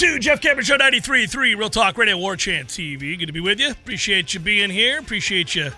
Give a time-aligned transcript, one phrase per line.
[0.00, 3.18] Jeff Cameron Show 93.3, Real Talk Radio, War Chant TV.
[3.18, 3.70] Good to be with you.
[3.70, 4.98] Appreciate you being here.
[4.98, 5.72] Appreciate you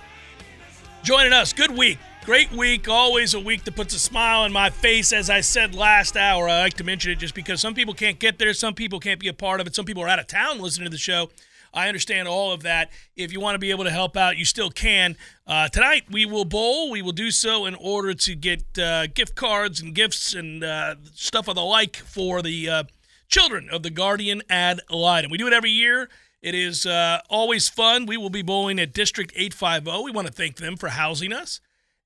[1.02, 1.52] joining us.
[1.52, 1.98] Good week.
[2.24, 2.88] Great week.
[2.88, 5.12] Always a week that puts a smile on my face.
[5.12, 8.20] As I said last hour, I like to mention it just because some people can't
[8.20, 8.54] get there.
[8.54, 9.74] Some people can't be a part of it.
[9.74, 11.28] Some people are out of town listening to the show.
[11.74, 12.92] I understand all of that.
[13.16, 15.16] If you want to be able to help out, you still can.
[15.48, 16.92] Uh, tonight, we will bowl.
[16.92, 20.94] We will do so in order to get uh, gift cards and gifts and uh,
[21.12, 22.84] stuff of the like for the uh,
[23.32, 25.30] children of the Guardian ad litem.
[25.30, 26.10] We do it every year.
[26.42, 28.04] It is uh, always fun.
[28.04, 30.04] We will be bowling at District 850.
[30.04, 31.60] We want to thank them for housing us.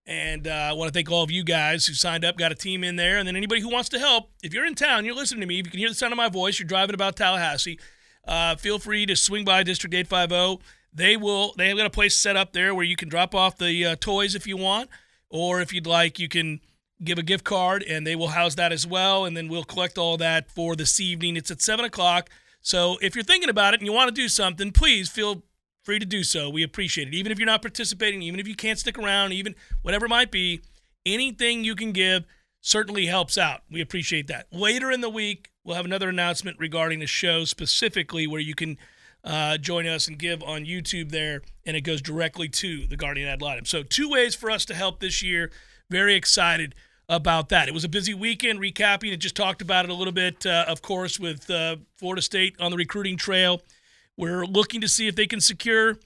[0.07, 2.55] And uh, I want to thank all of you guys who signed up, got a
[2.55, 3.19] team in there.
[3.19, 5.59] And then anybody who wants to help, if you're in town, you're listening to me,
[5.59, 7.81] if you can hear the sound of my voice, you're driving about Tallahassee,
[8.29, 10.65] uh, feel free to swing by District 850.
[10.95, 13.59] They will, they have got a place set up there where you can drop off
[13.59, 14.91] the uh, toys if you want.
[15.29, 16.61] Or if you'd like, you can
[17.03, 19.25] give a gift card and they will house that as well.
[19.25, 21.37] And then we'll collect all that for this evening.
[21.37, 22.31] It's at 7 o'clock.
[22.61, 25.43] So if you're thinking about it and you want to do something, please feel
[25.85, 26.51] free to do so.
[26.51, 27.15] We appreciate it.
[27.15, 30.33] Even if you're not participating, even if you can't stick around, even whatever it might
[30.33, 30.63] be,
[31.05, 32.25] anything you can give
[32.61, 33.61] certainly helps out.
[33.71, 34.49] We appreciate that.
[34.51, 38.77] Later in the week, we'll have another announcement regarding the show specifically where you can
[39.23, 43.29] uh, join us and give on YouTube there, and it goes directly to the Guardian
[43.29, 43.65] Ad Litem.
[43.65, 45.51] So, two ways for us to help this year.
[45.91, 46.75] Very excited
[47.09, 47.69] about that.
[47.69, 49.13] It was a busy weekend recapping.
[49.13, 52.57] It just talked about it a little bit, uh, of course, with uh, Florida State
[52.59, 53.63] on the recruiting trail.
[54.17, 55.99] We're looking to see if they can secure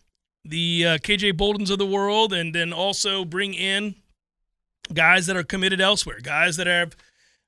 [0.45, 3.95] the uh, KJ Boldens of the world and then also bring in
[4.93, 6.97] guys that are committed elsewhere, guys that have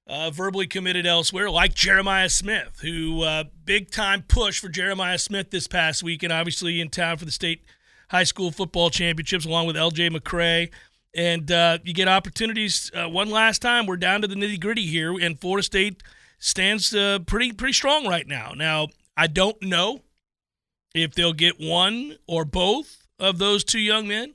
[0.06, 5.50] uh, verbally committed elsewhere, like Jeremiah Smith, who uh, big time push for Jeremiah Smith
[5.50, 7.64] this past week, and obviously in town for the state
[8.10, 10.70] high school football championships, along with LJ McCray.
[11.15, 13.87] And uh, you get opportunities uh, one last time.
[13.87, 16.03] We're down to the nitty gritty here, and Florida State
[16.39, 18.53] stands uh, pretty pretty strong right now.
[18.56, 20.00] Now I don't know
[20.95, 24.34] if they'll get one or both of those two young men,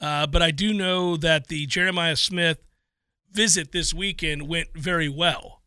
[0.00, 2.58] uh, but I do know that the Jeremiah Smith
[3.30, 5.62] visit this weekend went very well.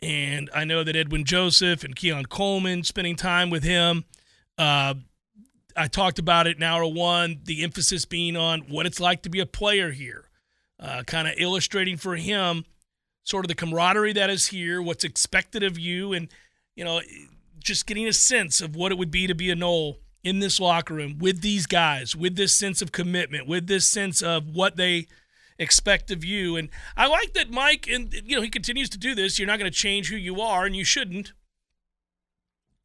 [0.00, 4.04] And I know that Edwin Joseph and Keon Coleman spending time with him.
[5.76, 9.30] I talked about it in hour one, the emphasis being on what it's like to
[9.30, 10.28] be a player here,
[10.78, 12.64] uh, kind of illustrating for him
[13.24, 16.28] sort of the camaraderie that is here, what's expected of you, and,
[16.74, 17.00] you know,
[17.58, 20.60] just getting a sense of what it would be to be a Nole in this
[20.60, 24.76] locker room with these guys, with this sense of commitment, with this sense of what
[24.76, 25.06] they
[25.58, 26.56] expect of you.
[26.56, 29.38] And I like that Mike, and you know, he continues to do this.
[29.38, 31.32] You're not going to change who you are, and you shouldn't.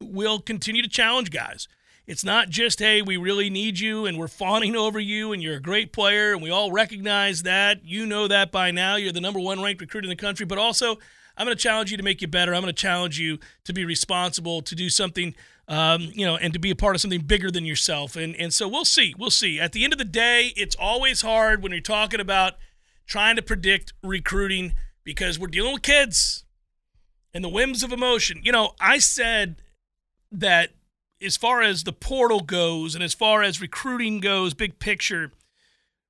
[0.00, 1.66] We'll continue to challenge guys.
[2.08, 5.56] It's not just, hey, we really need you and we're fawning over you and you're
[5.56, 7.84] a great player and we all recognize that.
[7.84, 8.96] You know that by now.
[8.96, 10.96] You're the number one ranked recruit in the country, but also
[11.36, 12.54] I'm going to challenge you to make you better.
[12.54, 15.34] I'm going to challenge you to be responsible, to do something,
[15.68, 18.16] um, you know, and to be a part of something bigger than yourself.
[18.16, 19.60] And and so we'll see, we'll see.
[19.60, 22.54] At the end of the day, it's always hard when you're talking about
[23.06, 24.72] trying to predict recruiting
[25.04, 26.44] because we're dealing with kids.
[27.34, 28.40] and the whims of emotion.
[28.42, 29.56] You know, I said
[30.32, 30.70] that
[31.22, 35.32] as far as the portal goes and as far as recruiting goes, big picture,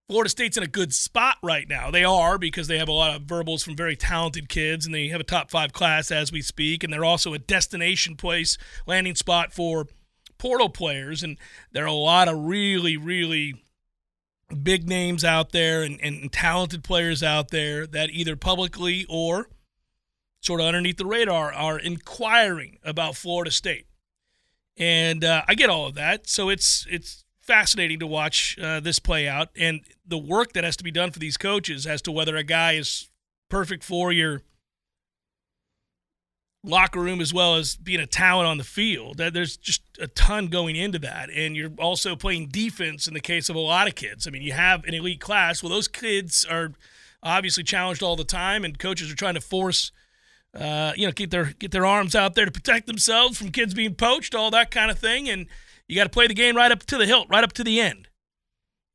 [0.09, 1.91] Florida State's in a good spot right now.
[1.91, 5.09] They are because they have a lot of verbals from very talented kids and they
[5.09, 6.83] have a top five class as we speak.
[6.83, 8.57] And they're also a destination place,
[8.87, 9.87] landing spot for
[10.39, 11.23] portal players.
[11.23, 11.37] And
[11.73, 13.63] there are a lot of really, really
[14.63, 19.49] big names out there and, and talented players out there that either publicly or
[20.41, 23.88] sort of underneath the radar are inquiring about Florida State.
[24.79, 26.29] And uh, I get all of that.
[26.29, 30.77] So it's it's fascinating to watch uh, this play out and the work that has
[30.77, 33.09] to be done for these coaches as to whether a guy is
[33.49, 34.43] perfect for your
[36.63, 39.17] locker room as well as being a talent on the field.
[39.17, 41.31] There's just a ton going into that.
[41.31, 44.27] And you're also playing defense in the case of a lot of kids.
[44.27, 45.63] I mean, you have an elite class.
[45.63, 46.73] Well, those kids are
[47.23, 49.91] obviously challenged all the time, and coaches are trying to force.
[50.59, 53.75] Uh, you know, keep their get their arms out there to protect themselves from kids
[53.75, 55.47] being poached, all that kind of thing, and
[55.87, 57.81] you got to play the game right up to the hilt, right up to the
[57.81, 58.09] end.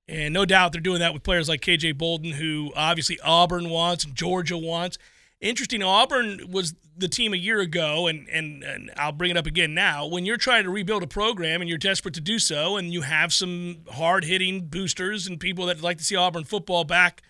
[0.08, 4.04] And no doubt they're doing that with players like KJ Bolden, who obviously Auburn wants
[4.04, 4.98] and Georgia wants.
[5.40, 9.46] Interesting, Auburn was the team a year ago, and, and, and I'll bring it up
[9.46, 10.06] again now.
[10.06, 13.02] When you're trying to rebuild a program and you're desperate to do so, and you
[13.02, 17.22] have some hard hitting boosters and people that like to see Auburn football back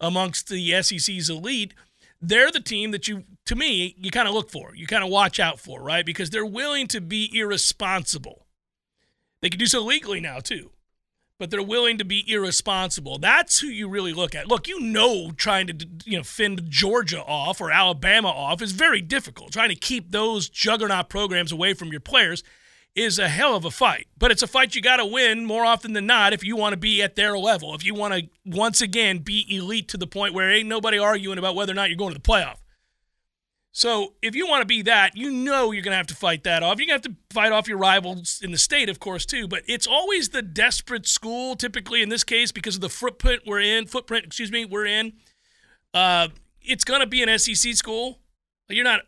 [0.00, 1.74] amongst the SEC's elite,
[2.20, 5.10] they're the team that you, to me, you kind of look for, you kind of
[5.10, 6.04] watch out for, right?
[6.04, 8.46] Because they're willing to be irresponsible
[9.40, 10.70] they can do so legally now, too.
[11.38, 13.18] But they're willing to be irresponsible.
[13.18, 14.48] That's who you really look at.
[14.48, 19.02] Look, you know, trying to you know fend Georgia off or Alabama off is very
[19.02, 19.52] difficult.
[19.52, 22.42] Trying to keep those juggernaut programs away from your players
[22.96, 24.06] is a hell of a fight.
[24.18, 26.72] But it's a fight you got to win more often than not if you want
[26.72, 27.74] to be at their level.
[27.74, 31.38] If you want to once again be elite to the point where ain't nobody arguing
[31.38, 32.56] about whether or not you're going to the playoff.
[33.76, 36.44] So if you want to be that, you know you're going to have to fight
[36.44, 36.78] that off.
[36.78, 39.46] You're going to have to fight off your rivals in the state, of course, too.
[39.46, 43.60] But it's always the desperate school, typically in this case, because of the footprint we're
[43.60, 43.86] in.
[43.86, 45.12] Footprint, excuse me, we're in.
[45.92, 46.28] Uh,
[46.62, 48.20] it's going to be an SEC school.
[48.70, 49.02] You're not,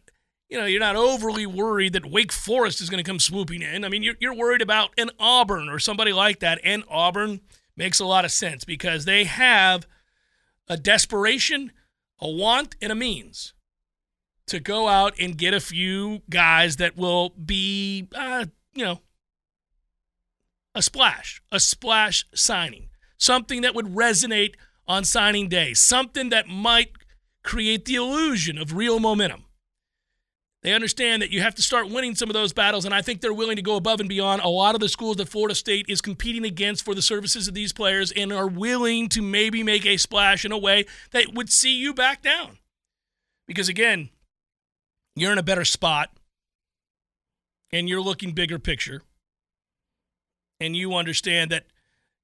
[0.49, 3.85] you know, you're not overly worried that Wake Forest is going to come swooping in.
[3.85, 7.41] I mean, you're, you're worried about an Auburn or somebody like that, and Auburn
[7.77, 9.87] makes a lot of sense because they have
[10.67, 11.73] a desperation,
[12.21, 13.53] a want, and a means
[14.47, 19.01] to go out and get a few guys that will be, uh, you know,
[20.75, 24.55] a splash, a splash signing, something that would resonate
[24.87, 26.93] on signing day, something that might
[27.43, 29.45] create the illusion of real momentum.
[30.63, 33.21] They understand that you have to start winning some of those battles, and I think
[33.21, 34.43] they're willing to go above and beyond.
[34.43, 37.55] A lot of the schools that Florida State is competing against for the services of
[37.55, 41.51] these players and are willing to maybe make a splash in a way that would
[41.51, 42.59] see you back down.
[43.47, 44.11] Because again,
[45.15, 46.11] you're in a better spot
[47.71, 49.03] and you're looking bigger picture
[50.61, 51.67] and you understand that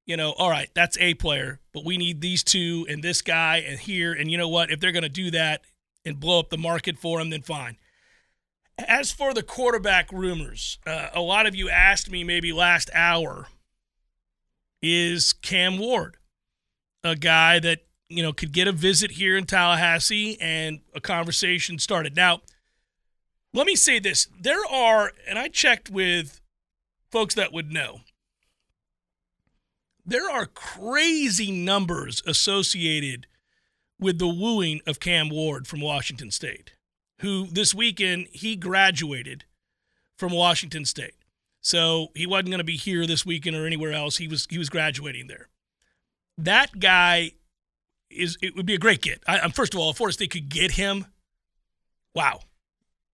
[0.07, 3.59] you know all right that's a player but we need these two and this guy
[3.59, 4.71] and here and you know what?
[4.71, 5.63] If they're going to do that
[6.05, 7.77] and blow up the market for them then fine
[8.79, 13.47] as for the quarterback rumors uh, a lot of you asked me maybe last hour
[14.83, 16.17] is cam ward
[17.03, 21.79] a guy that you know could get a visit here in tallahassee and a conversation
[21.79, 22.41] started now
[23.55, 24.27] let me say this.
[24.39, 26.41] There are, and I checked with
[27.11, 28.01] folks that would know,
[30.05, 33.27] there are crazy numbers associated
[33.99, 36.74] with the wooing of Cam Ward from Washington State,
[37.25, 39.45] who this weekend he graduated
[40.17, 41.15] from Washington State.
[41.61, 44.19] So he wasn't going to be here this weekend or anywhere else.
[44.19, 45.49] He was he was graduating there.
[46.37, 47.33] That guy
[48.11, 49.23] is it would be a great get.
[49.27, 51.07] I, am first of all, if Florida State could get him,
[52.15, 52.41] wow,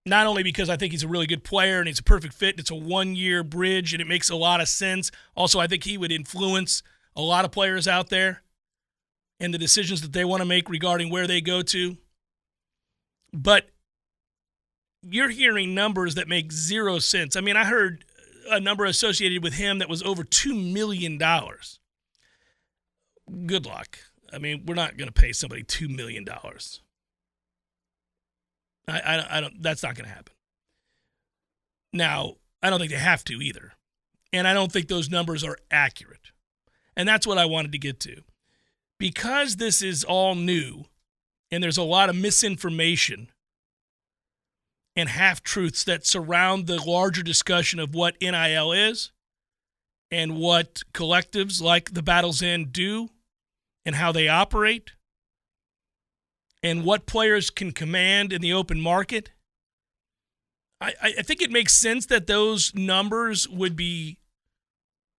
[0.05, 2.59] not only because I think he's a really good player and he's a perfect fit,
[2.59, 5.09] it's a one year bridge and it makes a lot of sense.
[5.37, 6.83] Also, I think he would influence
[7.15, 8.43] a lot of players out there
[9.39, 11.97] and the decisions that they want to make regarding where they go to.
[13.33, 13.69] But
[15.01, 17.35] you're hearing numbers that make zero sense.
[17.35, 18.05] I mean, I heard
[18.49, 21.17] a number associated with him that was over $2 million.
[23.45, 23.99] Good luck.
[24.33, 26.25] I mean, we're not going to pay somebody $2 million.
[28.87, 29.61] I, I, I don't.
[29.61, 30.33] That's not going to happen.
[31.93, 33.73] Now, I don't think they have to either,
[34.31, 36.31] and I don't think those numbers are accurate.
[36.95, 38.21] And that's what I wanted to get to,
[38.97, 40.85] because this is all new,
[41.51, 43.29] and there's a lot of misinformation
[44.95, 49.11] and half truths that surround the larger discussion of what NIL is
[50.09, 53.09] and what collectives like the Battle's End do
[53.85, 54.91] and how they operate
[56.61, 59.31] and what players can command in the open market
[60.81, 64.17] I, I think it makes sense that those numbers would be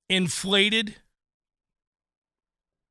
[0.09, 0.97] inflated,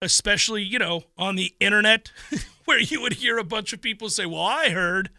[0.01, 2.11] especially, you know, on the internet,
[2.65, 5.09] where you would hear a bunch of people say, Well, I heard.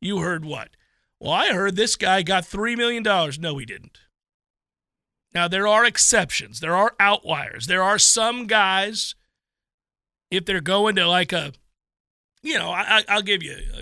[0.00, 0.70] You heard what?
[1.20, 3.02] Well, I heard this guy got $3 million.
[3.40, 3.98] No, he didn't.
[5.34, 7.66] Now, there are exceptions, there are outliers.
[7.66, 9.14] There are some guys,
[10.30, 11.52] if they're going to like a,
[12.42, 13.80] you know, I, will give you uh,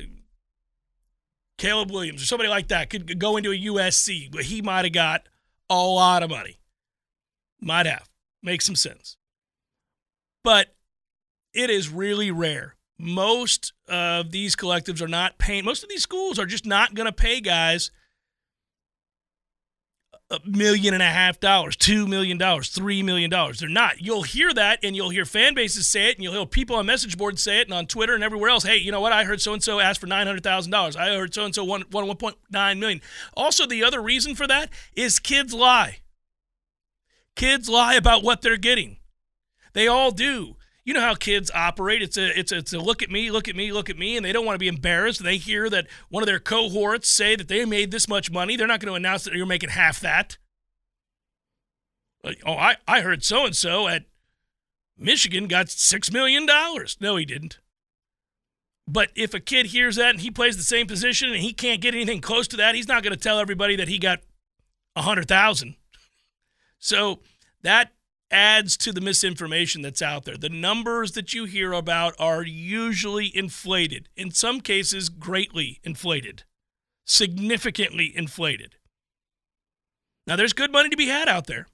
[1.59, 4.93] Caleb Williams or somebody like that could go into a USC, but he might have
[4.93, 5.29] got
[5.71, 6.59] a lot of money.
[7.61, 8.09] Might have.
[8.43, 9.17] Makes some sense.
[10.43, 10.75] But
[11.53, 12.76] it is really rare.
[12.99, 17.07] Most of these collectives are not paying, most of these schools are just not going
[17.07, 17.91] to pay guys–
[20.31, 23.61] a million and a half dollars, two million dollars, three million dollars.
[23.61, 24.01] They're not.
[24.01, 26.87] You'll hear that, and you'll hear fan bases say it, and you'll hear people on
[26.87, 28.65] message boards say it, and on Twitter and everywhere else.
[28.65, 29.13] Hey, you know what?
[29.13, 30.97] I heard so and so ask for nine hundred thousand dollars.
[30.97, 33.01] I heard so and so one one one point nine million.
[33.37, 35.99] Also, the other reason for that is kids lie.
[37.37, 38.97] Kids lie about what they're getting.
[39.75, 42.01] They all do you know how kids operate.
[42.01, 44.17] It's a it's a, it's a look at me, look at me, look at me,
[44.17, 45.23] and they don't want to be embarrassed.
[45.23, 48.57] They hear that one of their cohorts say that they made this much money.
[48.57, 50.39] They're not going to announce that you're making half that.
[52.23, 54.05] Like, oh, I, I heard so and so at
[54.97, 56.97] Michigan got six million dollars.
[57.01, 57.59] No, he didn't.
[58.87, 61.81] But if a kid hears that and he plays the same position and he can't
[61.81, 64.21] get anything close to that, he's not going to tell everybody that he got
[64.95, 65.75] a hundred thousand.
[66.79, 67.19] So
[67.63, 67.91] that
[68.31, 70.37] adds to the misinformation that's out there.
[70.37, 76.45] The numbers that you hear about are usually inflated, in some cases, greatly inflated,
[77.05, 78.77] significantly inflated.
[80.27, 81.69] Now, there's good money to be had out there.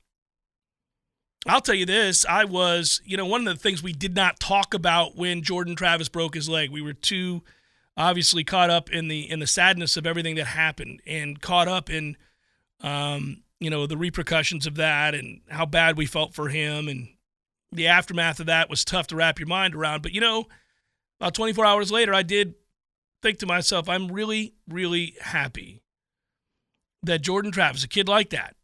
[1.47, 4.39] I'll tell you this I was, you know, one of the things we did not
[4.39, 6.71] talk about when Jordan Travis broke his leg.
[6.71, 7.43] We were too
[7.97, 11.91] obviously caught up in the in the sadness of everything that happened and caught up
[11.91, 12.17] in
[12.81, 16.89] um, you know, the repercussions of that and how bad we felt for him.
[16.89, 17.09] And
[17.71, 20.03] the aftermath of that was tough to wrap your mind around.
[20.03, 20.47] But, you know,
[21.21, 22.55] about 24 hours later, I did
[23.23, 25.83] think to myself, I'm really, really happy
[27.03, 28.57] that Jordan Travis, a kid like that,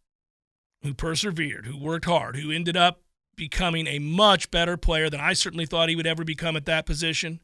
[0.82, 3.02] who persevered, who worked hard, who ended up
[3.36, 6.86] becoming a much better player than I certainly thought he would ever become at that
[6.86, 7.40] position,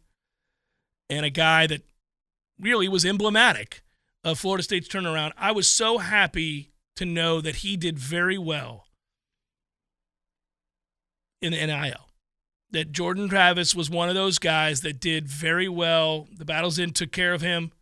[1.08, 1.82] and a guy that
[2.58, 3.82] really was emblematic
[4.22, 5.32] of Florida State's turnaround.
[5.36, 8.86] I was so happy to know that he did very well
[11.42, 12.08] in the NIL.
[12.70, 16.28] That Jordan Travis was one of those guys that did very well.
[16.36, 17.72] The Battle's End took care of him.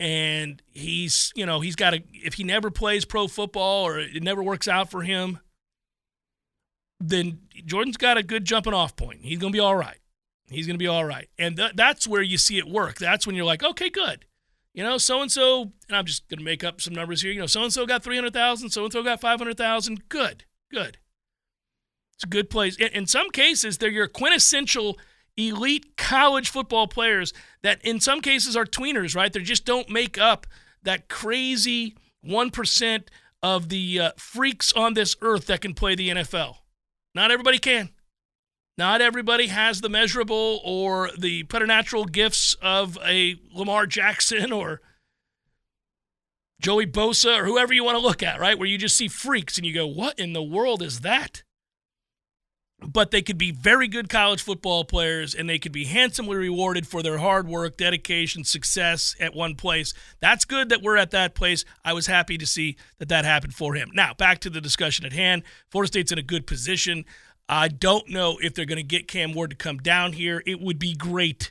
[0.00, 4.22] And he's, you know, he's got a, if he never plays pro football or it
[4.22, 5.38] never works out for him,
[6.98, 9.20] then Jordan's got a good jumping off point.
[9.22, 9.98] He's going to be all right.
[10.48, 11.28] He's going to be all right.
[11.38, 12.98] And th- that's where you see it work.
[12.98, 14.24] That's when you're like, okay, good
[14.72, 17.32] you know, so and so, and I'm just going to make up some numbers here.
[17.32, 20.08] You know, so and so got 300,000, so and so got 500,000.
[20.08, 20.98] Good, good.
[22.14, 22.76] It's a good place.
[22.76, 24.98] In, in some cases, they're your quintessential
[25.36, 29.32] elite college football players that in some cases are tweeners, right?
[29.32, 30.46] They just don't make up
[30.82, 31.96] that crazy
[32.26, 33.02] 1%
[33.42, 36.56] of the uh, freaks on this earth that can play the NFL.
[37.14, 37.90] Not everybody can.
[38.80, 44.80] Not everybody has the measurable or the preternatural gifts of a Lamar Jackson or
[46.62, 48.58] Joey Bosa or whoever you want to look at, right?
[48.58, 51.42] Where you just see freaks and you go, what in the world is that?
[52.82, 56.86] But they could be very good college football players and they could be handsomely rewarded
[56.86, 59.92] for their hard work, dedication, success at one place.
[60.20, 61.66] That's good that we're at that place.
[61.84, 63.90] I was happy to see that that happened for him.
[63.92, 65.42] Now, back to the discussion at hand.
[65.68, 67.04] Florida State's in a good position.
[67.52, 70.40] I don't know if they're going to get Cam Ward to come down here.
[70.46, 71.50] It would be great.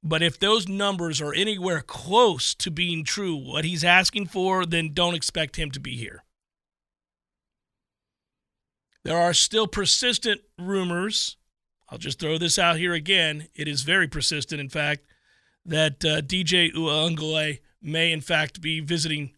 [0.00, 4.94] But if those numbers are anywhere close to being true, what he's asking for, then
[4.94, 6.22] don't expect him to be here.
[9.02, 11.36] There are still persistent rumors.
[11.88, 13.48] I'll just throw this out here again.
[13.56, 15.04] It is very persistent, in fact,
[15.66, 19.32] that uh, DJ Uiagalelei may, in fact, be visiting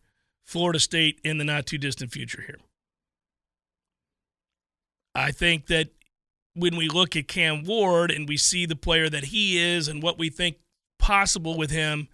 [0.44, 2.58] Florida State in the not too distant future here.
[5.14, 5.88] I think that
[6.54, 10.02] when we look at Cam Ward and we see the player that he is and
[10.02, 10.56] what we think
[10.98, 12.08] possible with him,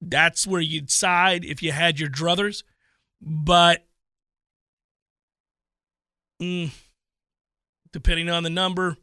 [0.00, 2.62] that's where you'd side if you had your druthers.
[3.20, 3.84] But
[6.40, 6.70] mm,
[7.92, 8.96] depending on the number,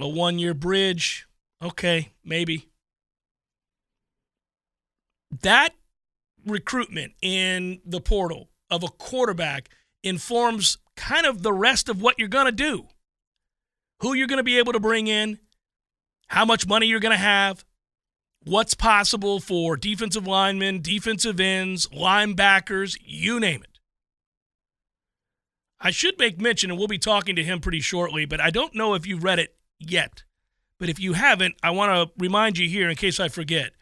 [0.00, 1.26] a one year bridge,
[1.62, 2.68] okay, maybe.
[5.42, 5.74] That
[6.46, 9.68] recruitment in the portal of a quarterback
[10.02, 12.88] informs kind of the rest of what you're going to do
[14.00, 15.38] who you're going to be able to bring in,
[16.28, 17.64] how much money you're going to have,
[18.44, 23.78] what's possible for defensive linemen, defensive ends, linebackers, you name it.
[25.80, 28.74] I should make mention, and we'll be talking to him pretty shortly, but I don't
[28.74, 30.24] know if you've read it yet.
[30.78, 33.72] But if you haven't, I want to remind you here in case I forget.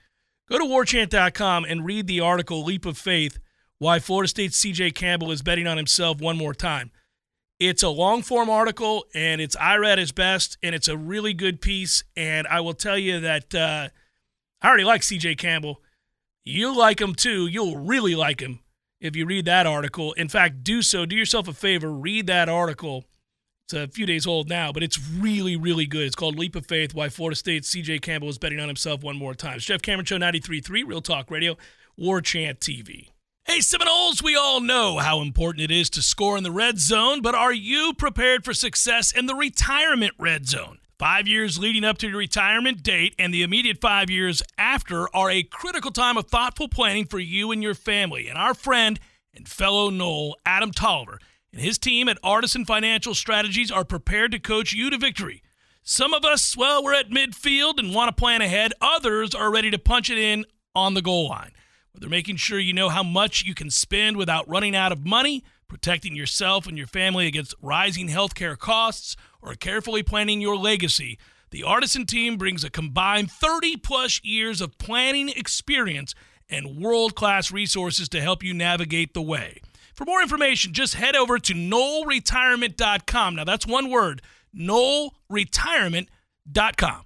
[0.48, 3.38] Go to warchant.com and read the article Leap of Faith
[3.78, 6.90] Why Florida State's CJ Campbell is Betting on Himself One More Time.
[7.58, 11.32] It's a long form article and it's IRA at his best and it's a really
[11.32, 12.04] good piece.
[12.16, 13.88] And I will tell you that uh,
[14.60, 15.82] I already like CJ Campbell.
[16.44, 17.46] You'll like him too.
[17.46, 18.60] You'll really like him
[19.00, 20.12] if you read that article.
[20.14, 21.06] In fact, do so.
[21.06, 23.04] Do yourself a favor, read that article.
[23.64, 26.06] It's a few days old now, but it's really, really good.
[26.06, 29.16] It's called Leap of Faith Why Florida State's CJ Campbell is Betting on Himself One
[29.16, 29.56] More Time.
[29.56, 31.56] It's Jeff Cameron Show 93.3, Real Talk Radio,
[31.96, 33.08] War Chant TV.
[33.48, 37.22] Hey, Seminoles, we all know how important it is to score in the red zone,
[37.22, 40.80] but are you prepared for success in the retirement red zone?
[40.98, 45.30] Five years leading up to your retirement date and the immediate five years after are
[45.30, 48.26] a critical time of thoughtful planning for you and your family.
[48.26, 48.98] And our friend
[49.32, 51.20] and fellow Nole, Adam Tolliver,
[51.52, 55.40] and his team at Artisan Financial Strategies are prepared to coach you to victory.
[55.84, 58.72] Some of us, well, we're at midfield and want to plan ahead.
[58.80, 61.52] Others are ready to punch it in on the goal line.
[61.98, 65.44] They're making sure you know how much you can spend without running out of money,
[65.68, 71.18] protecting yourself and your family against rising healthcare costs, or carefully planning your legacy,
[71.50, 76.14] the Artisan team brings a combined 30 plus years of planning experience
[76.50, 79.62] and world class resources to help you navigate the way.
[79.94, 83.36] For more information, just head over to noleretirement.com.
[83.36, 84.20] Now, that's one word
[84.54, 87.05] noleretirement.com.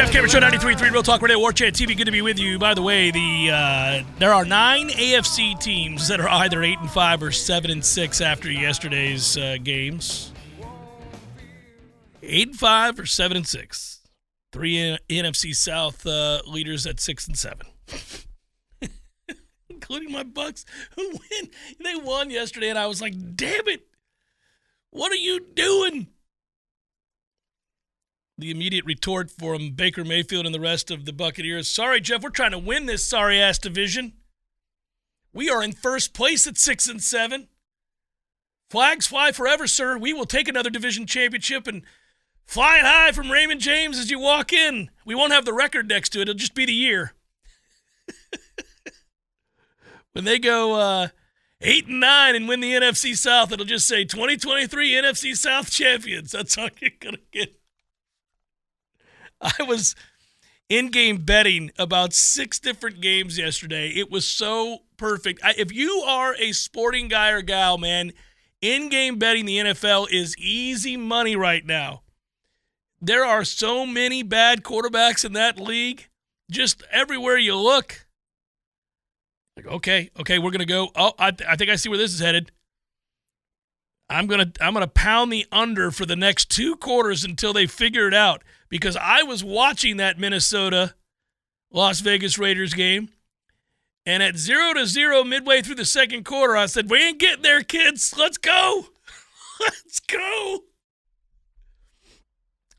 [0.00, 1.94] Jeff Cameron Show 93.3 Real Talk Radio War Chant TV.
[1.94, 2.58] Good to be with you.
[2.58, 6.90] By the way, the uh, there are nine AFC teams that are either eight and
[6.90, 10.32] five or seven and six after yesterday's uh, games.
[12.22, 14.00] Eight and five or seven and six.
[14.52, 17.66] Three N- NFC South uh, leaders at six and seven,
[19.68, 20.64] including my Bucs,
[20.96, 21.50] who win.
[21.84, 23.86] They won yesterday, and I was like, "Damn it!
[24.92, 26.06] What are you doing?"
[28.40, 31.70] The immediate retort from Baker Mayfield and the rest of the Buccaneers.
[31.70, 34.14] Sorry, Jeff, we're trying to win this sorry ass division.
[35.32, 37.48] We are in first place at six and seven.
[38.68, 39.98] Flags fly forever, sir.
[39.98, 41.82] We will take another division championship and
[42.44, 44.90] fly it high from Raymond James as you walk in.
[45.04, 46.22] We won't have the record next to it.
[46.22, 47.14] It'll just be the year.
[50.12, 51.08] when they go uh,
[51.60, 56.32] eight and nine and win the NFC South, it'll just say 2023 NFC South champions.
[56.32, 57.59] That's all you're gonna get.
[59.58, 59.94] I was
[60.68, 63.88] in game betting about six different games yesterday.
[63.88, 65.40] It was so perfect.
[65.42, 68.12] I, if you are a sporting guy or gal, man,
[68.60, 72.02] in game betting the NFL is easy money right now.
[73.00, 76.08] There are so many bad quarterbacks in that league,
[76.50, 78.06] just everywhere you look.
[79.56, 80.90] Like, okay, okay, we're gonna go.
[80.94, 82.52] Oh, I, th- I think I see where this is headed.
[84.10, 88.06] I'm gonna I'm gonna pound the under for the next two quarters until they figure
[88.06, 90.94] it out because I was watching that Minnesota
[91.70, 93.10] Las Vegas Raiders game.
[94.06, 97.42] And at zero to zero midway through the second quarter, I said, We ain't getting
[97.42, 98.14] there, kids.
[98.16, 98.86] Let's go.
[99.60, 100.60] Let's go.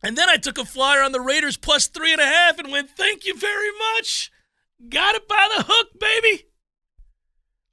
[0.03, 2.71] And then I took a flyer on the Raiders plus three and a half and
[2.71, 4.31] went, Thank you very much.
[4.89, 6.45] Got it by the hook, baby.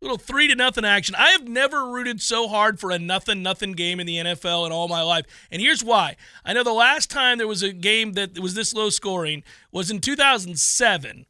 [0.01, 1.17] Little three to nothing action.
[1.17, 4.73] I have never rooted so hard for a nothing nothing game in the NFL in
[4.73, 5.27] all my life.
[5.51, 6.17] And here's why.
[6.45, 9.91] I know the last time there was a game that was this low scoring was
[9.91, 11.27] in 2007.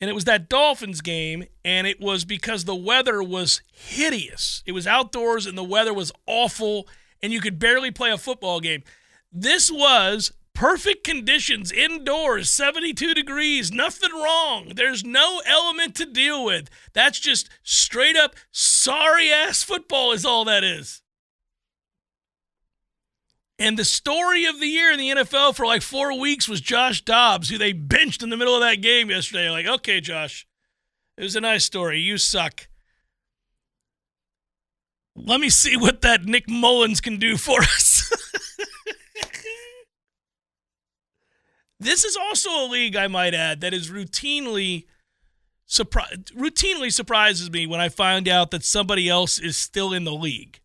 [0.00, 4.62] And it was that Dolphins game, and it was because the weather was hideous.
[4.66, 6.86] It was outdoors, and the weather was awful,
[7.22, 8.82] and you could barely play a football game.
[9.32, 16.70] This was perfect conditions indoors 72 degrees nothing wrong there's no element to deal with
[16.94, 21.02] that's just straight up sorry ass football is all that is
[23.58, 27.02] and the story of the year in the NFL for like four weeks was Josh
[27.02, 29.48] Dobbs, who they benched in the middle of that game yesterday.
[29.48, 30.46] Like, okay, Josh,
[31.16, 31.98] It was a nice story.
[31.98, 32.68] You suck.
[35.14, 37.95] Let me see what that Nick Mullens can do for us.
[41.78, 44.84] This is also a league, I might add, that is routinely
[45.68, 50.12] surpri- routinely surprises me when I find out that somebody else is still in the
[50.12, 50.60] league.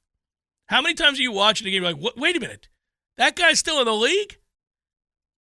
[0.67, 2.69] How many times are you watching a game like, wait a minute,
[3.17, 4.38] that guy's still in the league?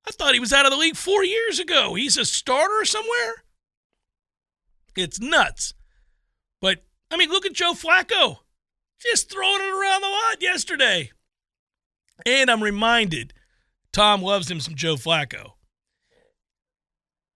[0.07, 1.93] I thought he was out of the league four years ago.
[1.93, 3.43] He's a starter somewhere?
[4.97, 5.73] It's nuts.
[6.59, 8.39] But, I mean, look at Joe Flacco.
[8.99, 11.11] Just throwing it around the lot yesterday.
[12.25, 13.33] And I'm reminded
[13.93, 15.53] Tom loves him some Joe Flacco.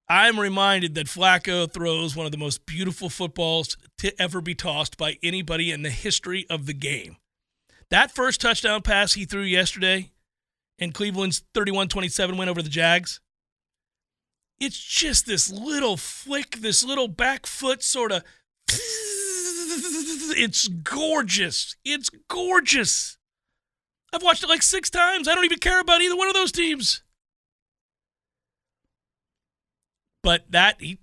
[0.08, 4.98] I'm reminded that Flacco throws one of the most beautiful footballs to ever be tossed
[4.98, 7.18] by anybody in the history of the game.
[7.90, 10.12] That first touchdown pass he threw yesterday
[10.78, 13.20] in Cleveland's 31 27 win over the Jags,
[14.60, 18.24] it's just this little flick, this little back foot sort of.
[20.38, 21.76] It's gorgeous.
[21.86, 23.18] It's gorgeous.
[24.14, 25.28] I've watched it like six times.
[25.28, 27.04] I don't even care about either one of those teams.
[30.26, 30.98] But that he,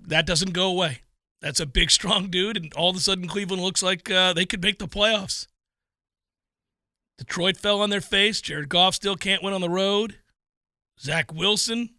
[0.00, 1.00] that doesn't go away.
[1.40, 4.46] That's a big, strong dude, and all of a sudden Cleveland looks like uh, they
[4.46, 5.48] could make the playoffs.
[7.18, 8.40] Detroit fell on their face.
[8.40, 10.20] Jared Goff still can't win on the road.
[11.00, 11.90] Zach Wilson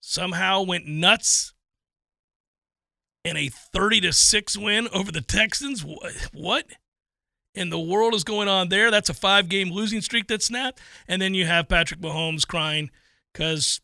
[0.00, 1.52] somehow went nuts
[3.22, 5.84] in a 30 to 6 win over the Texans.
[6.32, 6.68] What
[7.54, 8.90] in the world is going on there?
[8.90, 10.80] That's a five game losing streak that snapped.
[11.06, 12.90] And then you have Patrick Mahomes crying
[13.34, 13.82] because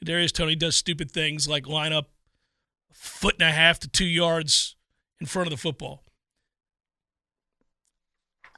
[0.00, 2.08] Kadarius Toney does stupid things like line up
[2.90, 4.76] a foot and a half to two yards
[5.20, 6.02] in front of the football.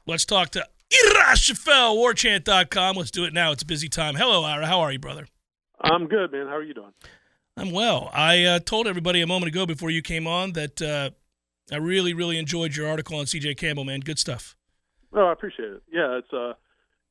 [0.05, 2.95] Let's talk to Ira Schoffel, warchant.com.
[2.95, 3.51] Let's do it now.
[3.51, 4.15] It's a busy time.
[4.15, 4.65] Hello, Ira.
[4.65, 5.27] How are you, brother?
[5.81, 6.47] I'm good, man.
[6.47, 6.93] How are you doing?
[7.57, 8.09] I'm well.
[8.13, 11.09] I uh, told everybody a moment ago before you came on that uh,
[11.71, 13.99] I really, really enjoyed your article on CJ Campbell, man.
[13.99, 14.55] Good stuff.
[15.13, 15.81] Oh, I appreciate it.
[15.91, 16.53] Yeah, it's uh,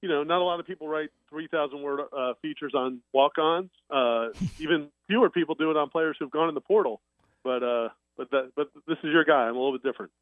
[0.00, 3.70] you know, not a lot of people write three thousand word uh, features on walk-ons.
[3.90, 7.00] Uh, even fewer people do it on players who've gone in the portal.
[7.44, 9.44] But uh, but that, but this is your guy.
[9.44, 10.12] I'm a little bit different.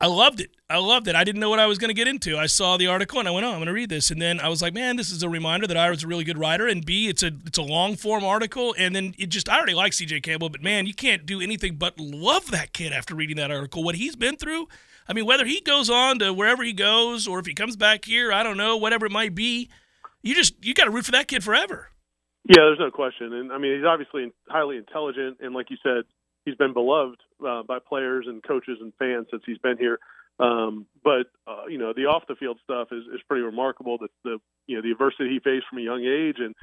[0.00, 0.50] I loved it.
[0.68, 1.14] I loved it.
[1.14, 2.36] I didn't know what I was going to get into.
[2.36, 4.40] I saw the article and I went, "Oh, I'm going to read this." And then
[4.40, 6.66] I was like, "Man, this is a reminder that I was a really good writer."
[6.66, 8.74] And B, it's a it's a long form article.
[8.76, 10.22] And then it just I already like C.J.
[10.22, 13.84] Campbell, but man, you can't do anything but love that kid after reading that article.
[13.84, 14.66] What he's been through.
[15.06, 18.06] I mean, whether he goes on to wherever he goes or if he comes back
[18.06, 19.68] here, I don't know, whatever it might be.
[20.24, 21.90] You just you got to root for that kid forever.
[22.48, 23.32] Yeah, there's no question.
[23.32, 26.04] And I mean, he's obviously highly intelligent, and like you said,
[26.44, 29.98] he's been beloved uh, by players and coaches and fans since he's been here.
[30.40, 33.98] Um, but uh, you know, the off the field stuff is, is pretty remarkable.
[33.98, 36.54] That the you know the adversity he faced from a young age, and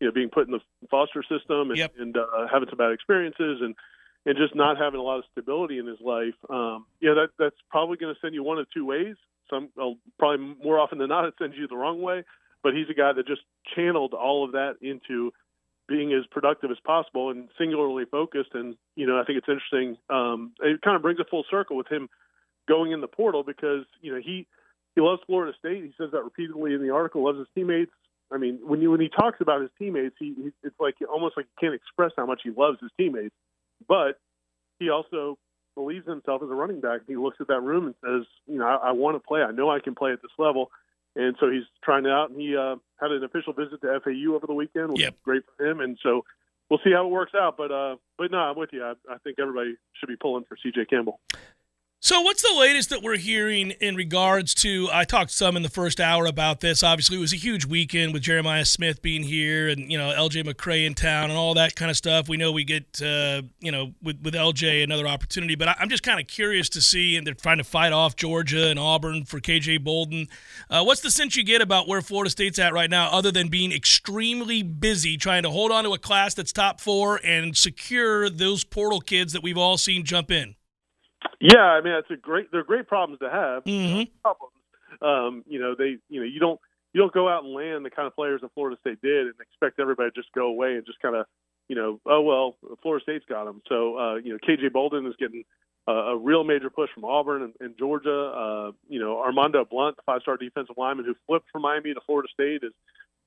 [0.00, 1.92] you know being put in the foster system, and, yep.
[1.98, 3.74] and uh, having some bad experiences, and
[4.26, 6.34] and just not having a lot of stability in his life.
[6.48, 9.16] Um, yeah, that that's probably going to send you one of two ways.
[9.50, 12.22] Some uh, probably more often than not, it sends you the wrong way.
[12.62, 13.42] But he's a guy that just
[13.74, 15.32] channeled all of that into
[15.88, 18.50] being as productive as possible and singularly focused.
[18.54, 19.96] And you know, I think it's interesting.
[20.10, 22.08] Um, it kind of brings a full circle with him
[22.68, 24.46] going in the portal because you know he
[24.94, 25.84] he loves Florida State.
[25.84, 27.24] He says that repeatedly in the article.
[27.24, 27.92] Loves his teammates.
[28.30, 31.36] I mean, when you when he talks about his teammates, he, he it's like almost
[31.36, 33.34] like he can't express how much he loves his teammates.
[33.86, 34.20] But
[34.78, 35.38] he also
[35.74, 37.02] believes in himself as a running back.
[37.06, 39.40] He looks at that room and says, you know, I, I want to play.
[39.40, 40.70] I know I can play at this level.
[41.18, 42.30] And so he's trying it out.
[42.30, 45.14] And he uh, had an official visit to FAU over the weekend, which yep.
[45.14, 45.80] was great for him.
[45.80, 46.24] And so
[46.70, 47.56] we'll see how it works out.
[47.58, 48.84] But uh, but no, I'm with you.
[48.84, 51.20] I, I think everybody should be pulling for CJ Campbell.
[52.00, 54.88] So, what's the latest that we're hearing in regards to?
[54.92, 56.84] I talked some in the first hour about this.
[56.84, 60.44] Obviously, it was a huge weekend with Jeremiah Smith being here, and you know LJ
[60.44, 62.28] McCray in town, and all that kind of stuff.
[62.28, 65.88] We know we get, uh, you know, with with LJ another opportunity, but I, am
[65.88, 69.24] just kind of curious to see, and they're trying to fight off Georgia and Auburn
[69.24, 70.28] for KJ Bolden.
[70.70, 73.48] Uh, what's the sense you get about where Florida State's at right now, other than
[73.48, 78.30] being extremely busy trying to hold on to a class that's top four and secure
[78.30, 80.54] those portal kids that we've all seen jump in?
[81.40, 82.50] Yeah, I mean it's a great.
[82.50, 83.64] They're great problems to have.
[83.64, 84.10] Mm-hmm.
[84.22, 84.54] Problems.
[85.00, 85.98] Um, you know, they.
[86.08, 86.60] You know, you don't.
[86.92, 89.34] You don't go out and land the kind of players that Florida State did and
[89.40, 91.26] expect everybody to just go away and just kind of,
[91.68, 93.60] you know, oh well, Florida State's got them.
[93.68, 95.44] So, uh, you know, KJ Bolden is getting
[95.86, 98.10] a, a real major push from Auburn and, and Georgia.
[98.10, 102.28] Uh, you know, Armondo Blount, the five-star defensive lineman who flipped from Miami to Florida
[102.32, 102.72] State, is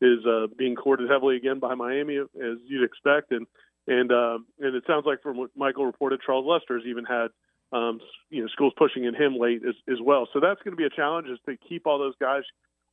[0.01, 3.32] is uh, being courted heavily again by Miami, as you'd expect.
[3.32, 3.45] And
[3.88, 7.27] and uh, and it sounds like from what Michael reported, Charles Lester's even had
[7.71, 10.27] um, you know, schools pushing in him late as, as well.
[10.34, 12.43] So that's going to be a challenge is to keep all those guys.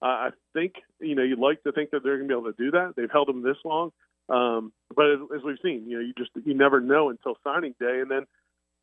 [0.00, 2.52] Uh, I think, you know, you'd like to think that they're going to be able
[2.52, 2.94] to do that.
[2.96, 3.90] They've held them this long.
[4.28, 7.74] Um, but as, as we've seen, you know, you just, you never know until signing
[7.80, 8.00] day.
[8.00, 8.26] And then,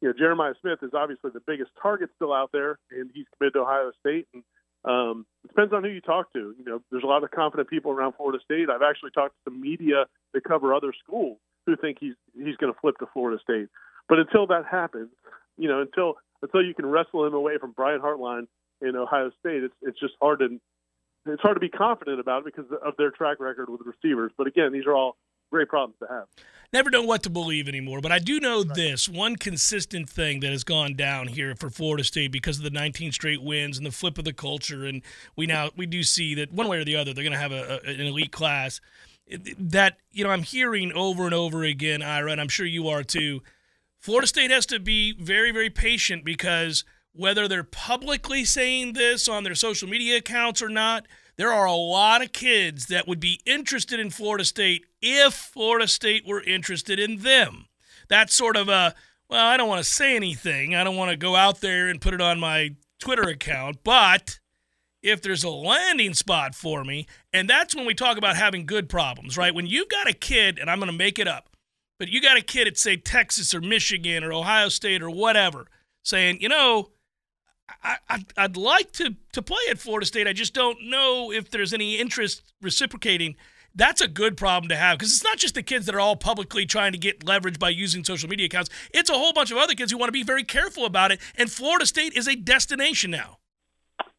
[0.01, 3.53] you know, Jeremiah Smith is obviously the biggest target still out there, and he's committed
[3.53, 4.27] to Ohio State.
[4.33, 4.43] And
[4.83, 6.53] um, it depends on who you talk to.
[6.57, 8.69] You know, there's a lot of confident people around Florida State.
[8.69, 12.73] I've actually talked to some media that cover other schools who think he's he's going
[12.73, 13.69] to flip to Florida State.
[14.09, 15.09] But until that happens,
[15.57, 18.47] you know, until until you can wrestle him away from Brian Hartline
[18.81, 20.59] in Ohio State, it's it's just hard to
[21.27, 24.31] it's hard to be confident about it because of their track record with receivers.
[24.37, 25.17] But again, these are all
[25.51, 26.25] great problems to have.
[26.73, 28.75] Never know what to believe anymore, but I do know right.
[28.75, 32.69] this one consistent thing that has gone down here for Florida State because of the
[32.69, 35.01] 19 straight wins and the flip of the culture, and
[35.35, 37.51] we now we do see that one way or the other they're going to have
[37.51, 38.81] a, a, an elite class.
[39.57, 43.03] That you know I'm hearing over and over again, Ira, and I'm sure you are
[43.03, 43.41] too.
[44.05, 49.43] Florida State has to be very very patient because whether they're publicly saying this on
[49.43, 53.41] their social media accounts or not there are a lot of kids that would be
[53.47, 57.65] interested in Florida State if Florida State were interested in them.
[58.07, 58.93] That's sort of a,
[59.27, 60.75] well, I don't want to say anything.
[60.75, 64.39] I don't want to go out there and put it on my Twitter account, but
[65.01, 68.87] if there's a landing spot for me, and that's when we talk about having good
[68.87, 69.53] problems, right?
[69.53, 71.49] When you've got a kid, and I'm going to make it up,
[71.99, 75.67] but you got a kid at, say, Texas or Michigan or Ohio State or whatever
[76.03, 76.91] saying, you know,
[77.83, 80.27] I, I'd, I'd like to, to play at Florida State.
[80.27, 83.35] I just don't know if there's any interest reciprocating.
[83.73, 86.15] That's a good problem to have because it's not just the kids that are all
[86.15, 88.69] publicly trying to get leverage by using social media accounts.
[88.93, 91.19] It's a whole bunch of other kids who want to be very careful about it.
[91.37, 93.39] And Florida State is a destination now.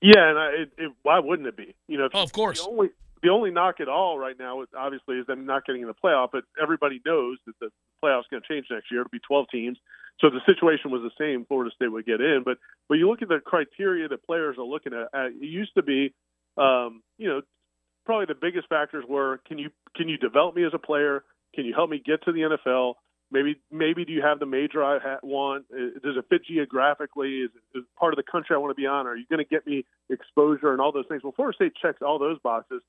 [0.02, 1.74] Yeah, and I, it, it, why wouldn't it be?
[1.88, 2.62] You know, oh, of course.
[2.62, 2.90] The only
[3.26, 6.28] the only knock at all right now, obviously, is them not getting in the playoff.
[6.30, 7.70] But everybody knows that the
[8.02, 9.00] playoffs going to change next year.
[9.00, 9.78] It'll be 12 teams.
[10.20, 12.42] So the situation was the same, Florida State would get in.
[12.44, 12.58] But
[12.88, 15.08] but you look at the criteria that players are looking at.
[15.12, 16.14] at it used to be,
[16.56, 17.42] um, you know,
[18.04, 21.24] probably the biggest factors were can you can you develop me as a player?
[21.54, 22.94] Can you help me get to the NFL?
[23.32, 25.68] Maybe maybe do you have the major I want?
[25.68, 27.40] Does it fit geographically?
[27.40, 29.06] Is it part of the country I want to be on?
[29.06, 31.24] Are you going to get me exposure and all those things?
[31.24, 32.82] Well, Florida State checks all those boxes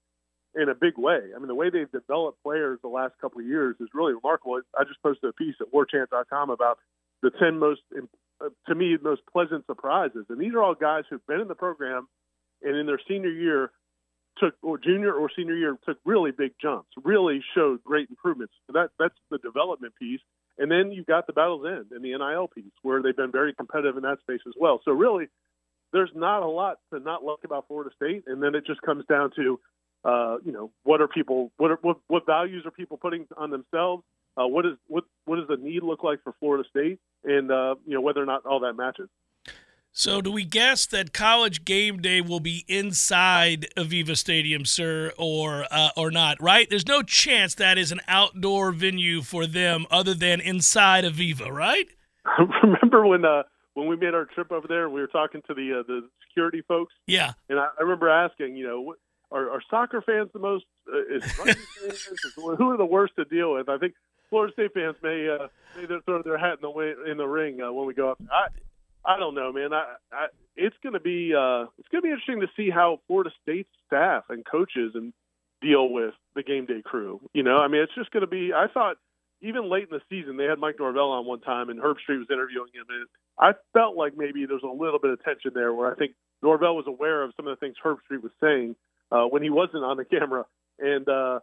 [0.57, 1.19] in a big way.
[1.35, 4.59] I mean, the way they've developed players the last couple of years is really remarkable.
[4.77, 6.79] I just posted a piece at WarChant.com about
[7.21, 10.25] the 10 most, uh, to me, most pleasant surprises.
[10.29, 12.07] And these are all guys who've been in the program
[12.61, 13.71] and in their senior year
[14.39, 18.53] took, or junior or senior year, took really big jumps, really showed great improvements.
[18.67, 20.21] So that That's the development piece.
[20.59, 23.53] And then you've got the battle's end and the NIL piece, where they've been very
[23.53, 24.81] competitive in that space as well.
[24.85, 25.27] So really,
[25.93, 28.23] there's not a lot to not like about Florida State.
[28.27, 29.59] And then it just comes down to,
[30.07, 33.51] uh, you know, what are people, what are, what, what values are people putting on
[33.51, 34.03] themselves?
[34.37, 37.75] uh, what is what what does the need look like for Florida State, and uh,
[37.85, 39.09] you know whether or not all that matches.
[39.91, 45.65] So, do we guess that College Game Day will be inside Aviva Stadium, sir, or
[45.71, 46.39] uh, or not?
[46.39, 46.69] Right?
[46.69, 51.87] There's no chance that is an outdoor venue for them, other than inside Aviva, right?
[52.63, 53.43] Remember when uh,
[53.73, 56.61] when we made our trip over there, we were talking to the uh, the security
[56.67, 56.93] folks.
[57.07, 58.97] Yeah, and I, I remember asking, you know, what,
[59.31, 60.65] are, are soccer fans the most?
[60.87, 61.57] Uh, fans,
[62.35, 63.69] who are the worst to deal with?
[63.69, 63.93] I think
[64.29, 67.61] Florida State fans may uh, may throw their hat in the way, in the ring
[67.61, 68.19] uh, when we go up.
[68.31, 68.47] I
[69.05, 69.73] I don't know, man.
[69.73, 72.99] I, I it's going to be uh, it's going to be interesting to see how
[73.07, 75.13] Florida State staff and coaches and
[75.61, 77.21] deal with the game day crew.
[77.33, 78.51] You know, I mean, it's just going to be.
[78.53, 78.97] I thought
[79.41, 82.27] even late in the season they had Mike Norvell on one time and Herbstreit was
[82.31, 83.07] interviewing him, and
[83.39, 86.75] I felt like maybe there's a little bit of tension there where I think Norvell
[86.75, 88.75] was aware of some of the things Herbstreit was saying
[89.11, 90.45] uh, when he wasn't on the camera,
[90.79, 91.39] and uh,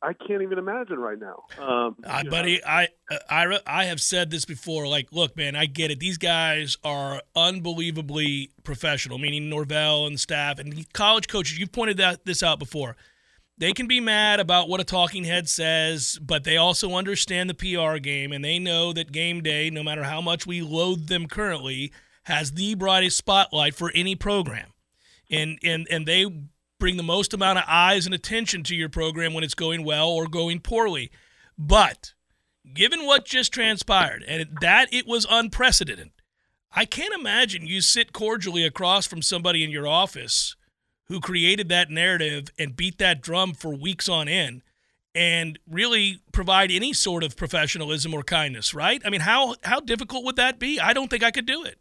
[0.00, 1.44] I can't even imagine right now.
[1.58, 2.88] Um, uh, buddy, I,
[3.28, 4.86] I I have said this before.
[4.86, 5.98] Like, look, man, I get it.
[5.98, 9.18] These guys are unbelievably professional.
[9.18, 11.58] Meaning Norvell and staff and college coaches.
[11.58, 12.96] You've pointed that this out before.
[13.56, 17.54] They can be mad about what a talking head says, but they also understand the
[17.54, 21.26] PR game, and they know that game day, no matter how much we loathe them
[21.26, 21.90] currently,
[22.24, 24.68] has the brightest spotlight for any program.
[25.28, 26.24] And and and they
[26.78, 30.08] bring the most amount of eyes and attention to your program when it's going well
[30.08, 31.10] or going poorly.
[31.56, 32.12] But
[32.72, 36.10] given what just transpired, and that it was unprecedented,
[36.72, 40.54] I can't imagine you sit cordially across from somebody in your office
[41.04, 44.62] who created that narrative and beat that drum for weeks on end
[45.14, 49.00] and really provide any sort of professionalism or kindness, right?
[49.04, 50.78] I mean, how how difficult would that be?
[50.78, 51.78] I don't think I could do it.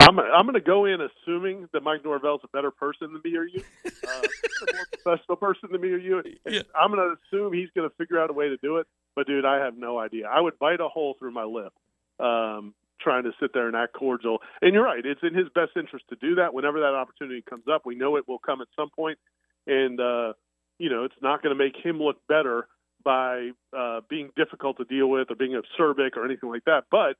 [0.00, 3.36] I'm I'm going to go in assuming that Mike Norvell's a better person than me
[3.36, 6.22] or you, uh, a more professional person than me or you.
[6.46, 6.62] Yeah.
[6.78, 8.86] I'm going to assume he's going to figure out a way to do it.
[9.14, 10.26] But dude, I have no idea.
[10.28, 11.72] I would bite a hole through my lip,
[12.20, 14.38] um, trying to sit there and act cordial.
[14.62, 17.64] And you're right; it's in his best interest to do that whenever that opportunity comes
[17.72, 17.84] up.
[17.84, 19.18] We know it will come at some point,
[19.66, 20.34] and uh,
[20.78, 22.68] you know it's not going to make him look better
[23.02, 26.84] by uh, being difficult to deal with or being acerbic or anything like that.
[26.90, 27.16] But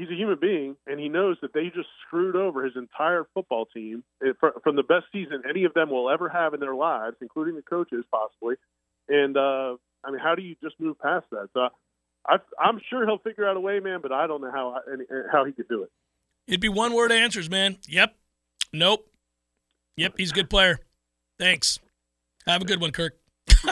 [0.00, 3.66] he's a human being, and he knows that they just screwed over his entire football
[3.66, 4.32] team eh,
[4.62, 7.62] from the best season any of them will ever have in their lives, including the
[7.62, 8.56] coaches possibly.
[9.08, 11.48] And uh, I mean, how do you just move past that?
[11.52, 11.68] So
[12.26, 14.00] I, I'm sure he'll figure out a way, man.
[14.00, 14.80] But I don't know how
[15.30, 15.90] how he could do it.
[16.46, 17.76] It'd be one word answers, man.
[17.86, 18.14] Yep.
[18.72, 19.06] Nope.
[19.96, 20.14] Yep.
[20.16, 20.78] He's a good player.
[21.38, 21.78] Thanks.
[22.46, 23.18] Have a good one, Kirk.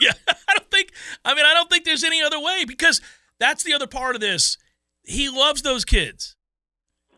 [0.00, 0.92] yeah, I don't think.
[1.24, 3.02] I mean, I don't think there's any other way because
[3.38, 4.56] that's the other part of this.
[5.10, 6.36] He loves those kids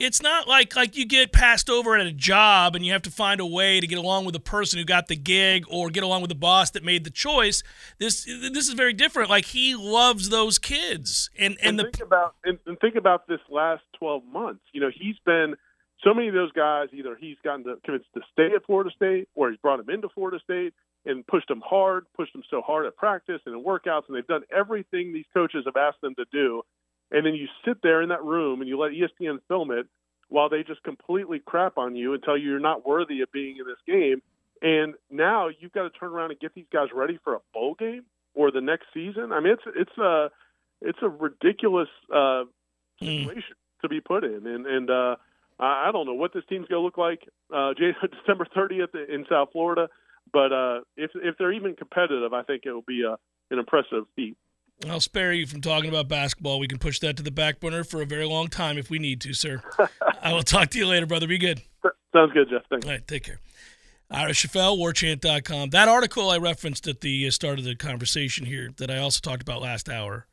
[0.03, 3.11] it's not like like you get passed over at a job and you have to
[3.11, 6.03] find a way to get along with the person who got the gig or get
[6.03, 7.63] along with the boss that made the choice.
[7.99, 9.31] This this is very different.
[9.31, 13.29] Like he loves those kids, and and, and the think about and, and think about
[13.29, 14.63] this last twelve months.
[14.73, 15.55] You know, he's been
[16.03, 16.89] so many of those guys.
[16.93, 20.09] Either he's gotten to, convinced to stay at Florida State, or he's brought them into
[20.09, 20.75] Florida State
[21.05, 24.27] and pushed them hard, pushed them so hard at practice and in workouts, and they've
[24.27, 26.63] done everything these coaches have asked them to do
[27.13, 29.87] and then you sit there in that room and you let ESPN film it
[30.29, 33.59] while they just completely crap on you and tell you you're not worthy of being
[33.59, 34.23] in this game.
[34.63, 37.75] And now you've got to turn around and get these guys ready for a bowl
[37.79, 39.33] game or the next season.
[39.33, 40.31] I mean, it's it's a
[40.81, 42.45] it's a ridiculous uh,
[42.99, 43.07] hmm.
[43.07, 43.83] situation mm.
[43.83, 45.17] to be put in, and and uh,
[45.59, 47.75] I don't know what this team's going to look like uh,
[48.21, 49.89] December 30th in South Florida,
[50.33, 53.17] but uh, if if they're even competitive, I think it will be a,
[53.53, 54.37] an impressive feat.
[54.89, 56.59] I'll spare you from talking about basketball.
[56.59, 58.99] We can push that to the back burner for a very long time if we
[58.99, 59.63] need to, sir.
[60.23, 61.27] I will talk to you later, brother.
[61.27, 61.63] Be good.
[62.13, 62.63] Sounds good, Jeff.
[62.69, 62.87] Thanks.
[62.87, 63.39] All right, take care.
[64.11, 65.71] Ira Schoffel, warchant.com.
[65.71, 69.41] That article I referenced at the start of the conversation here that I also talked
[69.41, 70.27] about last hour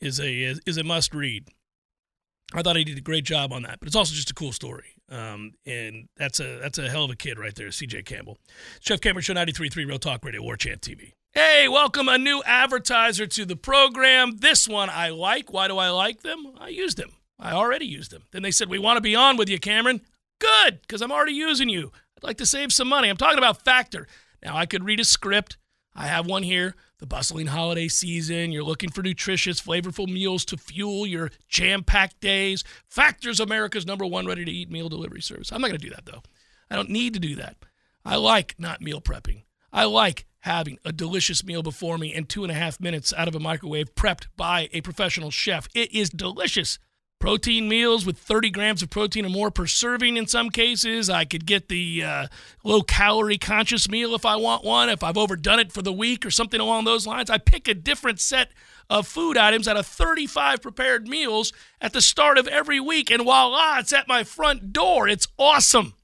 [0.00, 1.48] is a is a must read.
[2.54, 4.52] I thought he did a great job on that, but it's also just a cool
[4.52, 4.94] story.
[5.08, 8.38] Um, and that's a that's a hell of a kid right there, CJ Campbell.
[8.80, 11.12] Jeff Cameron Show 93.3 Real Talk Radio, War Chant TV.
[11.34, 14.36] Hey, welcome a new advertiser to the program.
[14.36, 15.50] This one I like.
[15.50, 16.52] Why do I like them?
[16.60, 17.12] I used them.
[17.38, 18.24] I already used them.
[18.32, 20.02] Then they said, We want to be on with you, Cameron.
[20.38, 21.90] Good, because I'm already using you.
[22.18, 23.08] I'd like to save some money.
[23.08, 24.06] I'm talking about Factor.
[24.44, 25.56] Now, I could read a script.
[25.94, 26.74] I have one here.
[26.98, 28.52] The bustling holiday season.
[28.52, 32.62] You're looking for nutritious, flavorful meals to fuel your jam packed days.
[32.90, 35.50] Factor's America's number one ready to eat meal delivery service.
[35.50, 36.22] I'm not going to do that, though.
[36.70, 37.56] I don't need to do that.
[38.04, 39.44] I like not meal prepping.
[39.72, 43.28] I like having a delicious meal before me in two and a half minutes out
[43.28, 45.68] of a microwave prepped by a professional chef.
[45.74, 46.78] It is delicious.
[47.20, 51.08] Protein meals with 30 grams of protein or more per serving in some cases.
[51.08, 52.26] I could get the uh,
[52.64, 56.26] low calorie conscious meal if I want one, if I've overdone it for the week
[56.26, 57.30] or something along those lines.
[57.30, 58.50] I pick a different set
[58.90, 63.22] of food items out of 35 prepared meals at the start of every week, and
[63.22, 65.06] voila, it's at my front door.
[65.06, 65.94] It's awesome.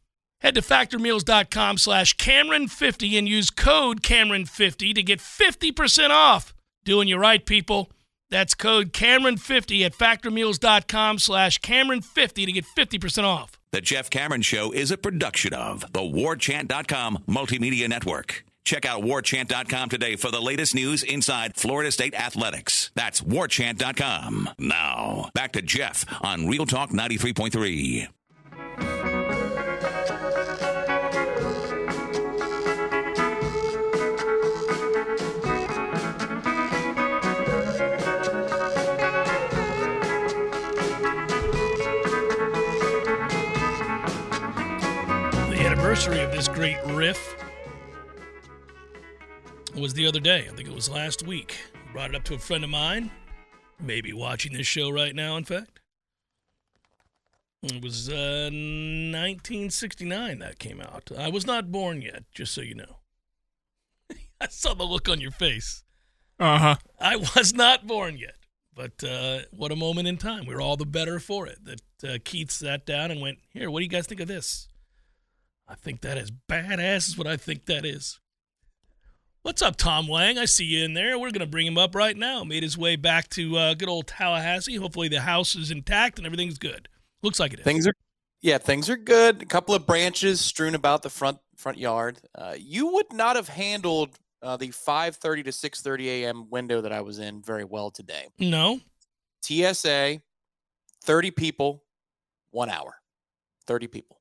[0.40, 6.54] Head to factormeals.com slash Cameron50 and use code Cameron50 to get 50% off.
[6.84, 7.90] Doing you right, people.
[8.30, 13.58] That's code Cameron50 at factormeals.com slash Cameron50 to get 50% off.
[13.72, 18.44] The Jeff Cameron Show is a production of the warchant.com multimedia network.
[18.64, 22.90] Check out warchant.com today for the latest news inside Florida State athletics.
[22.94, 24.50] That's warchant.com.
[24.58, 28.08] Now, back to Jeff on Real Talk 93.3.
[45.98, 47.34] anniversary of this great riff
[49.74, 50.46] was the other day.
[50.48, 51.58] I think it was last week.
[51.92, 53.10] Brought it up to a friend of mine,
[53.80, 55.80] maybe watching this show right now, in fact.
[57.64, 61.10] It was uh, 1969 that came out.
[61.18, 62.98] I was not born yet, just so you know.
[64.40, 65.82] I saw the look on your face.
[66.38, 66.76] Uh huh.
[67.00, 68.36] I was not born yet.
[68.72, 70.46] But uh, what a moment in time.
[70.46, 71.58] We are all the better for it.
[71.64, 74.67] That uh, Keith sat down and went, Here, what do you guys think of this?
[75.68, 78.20] I think that is badass, is what I think that is.
[79.42, 80.38] What's up, Tom Lang?
[80.38, 81.18] I see you in there.
[81.18, 82.42] We're going to bring him up right now.
[82.42, 84.76] Made his way back to uh, good old Tallahassee.
[84.76, 86.88] Hopefully, the house is intact and everything's good.
[87.22, 87.64] Looks like it is.
[87.64, 87.92] Things are,
[88.40, 89.42] yeah, things are good.
[89.42, 92.18] A couple of branches strewn about the front front yard.
[92.34, 96.50] Uh, you would not have handled uh, the 5:30 to 6:30 a.m.
[96.50, 98.26] window that I was in very well today.
[98.38, 98.80] No.
[99.42, 100.20] TSA,
[101.04, 101.84] 30 people,
[102.50, 102.96] one hour.
[103.66, 104.17] 30 people.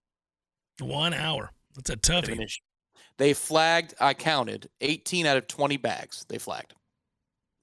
[0.82, 1.52] One hour.
[1.76, 2.48] That's a toughie.
[3.18, 6.74] They flagged, I counted 18 out of 20 bags they flagged.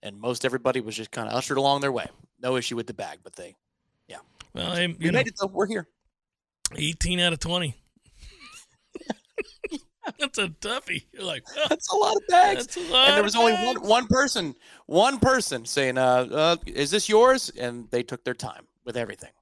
[0.03, 2.07] And most everybody was just kind of ushered along their way.
[2.43, 3.57] No issue with the bag, but they,
[4.09, 4.19] yeah.
[4.53, 5.47] Well, I, we know, made it though.
[5.47, 5.89] We're here.
[6.77, 7.75] 18 out of 20.
[10.19, 11.07] that's a toughie.
[11.13, 12.77] You're like, oh, that's a lot of bags.
[12.77, 14.55] Lot and there was only one one person,
[14.87, 19.33] one person saying, uh, uh, "Is this yours?" And they took their time with everything.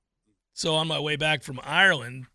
[0.54, 2.26] So on my way back from Ireland,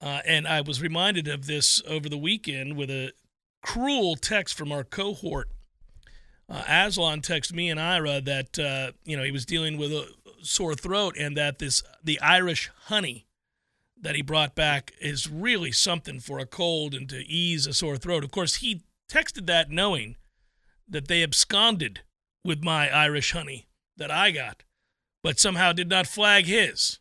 [0.00, 3.12] uh, and I was reminded of this over the weekend with a
[3.62, 5.50] cruel text from our cohort.
[6.48, 10.08] Uh, Aslan texted me and Ira that uh, you know he was dealing with a
[10.40, 13.26] sore throat and that this the Irish honey
[14.00, 17.96] that he brought back is really something for a cold and to ease a sore
[17.96, 18.24] throat.
[18.24, 20.16] Of course, he texted that knowing
[20.88, 22.00] that they absconded
[22.44, 24.62] with my Irish honey that I got,
[25.22, 27.00] but somehow did not flag his.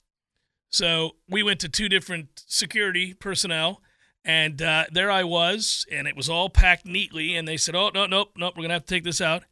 [0.70, 3.82] So we went to two different security personnel,
[4.26, 7.36] and uh, there I was, and it was all packed neatly.
[7.36, 9.43] And they said, "Oh no, nope, nope, we're gonna have to take this out."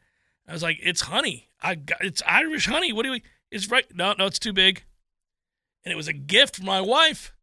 [0.47, 1.49] I was like, "It's honey.
[1.61, 2.91] I got it's Irish honey.
[2.91, 3.23] What do we?
[3.51, 3.85] It's right.
[3.95, 4.83] No, no, it's too big."
[5.83, 7.33] And it was a gift from my wife,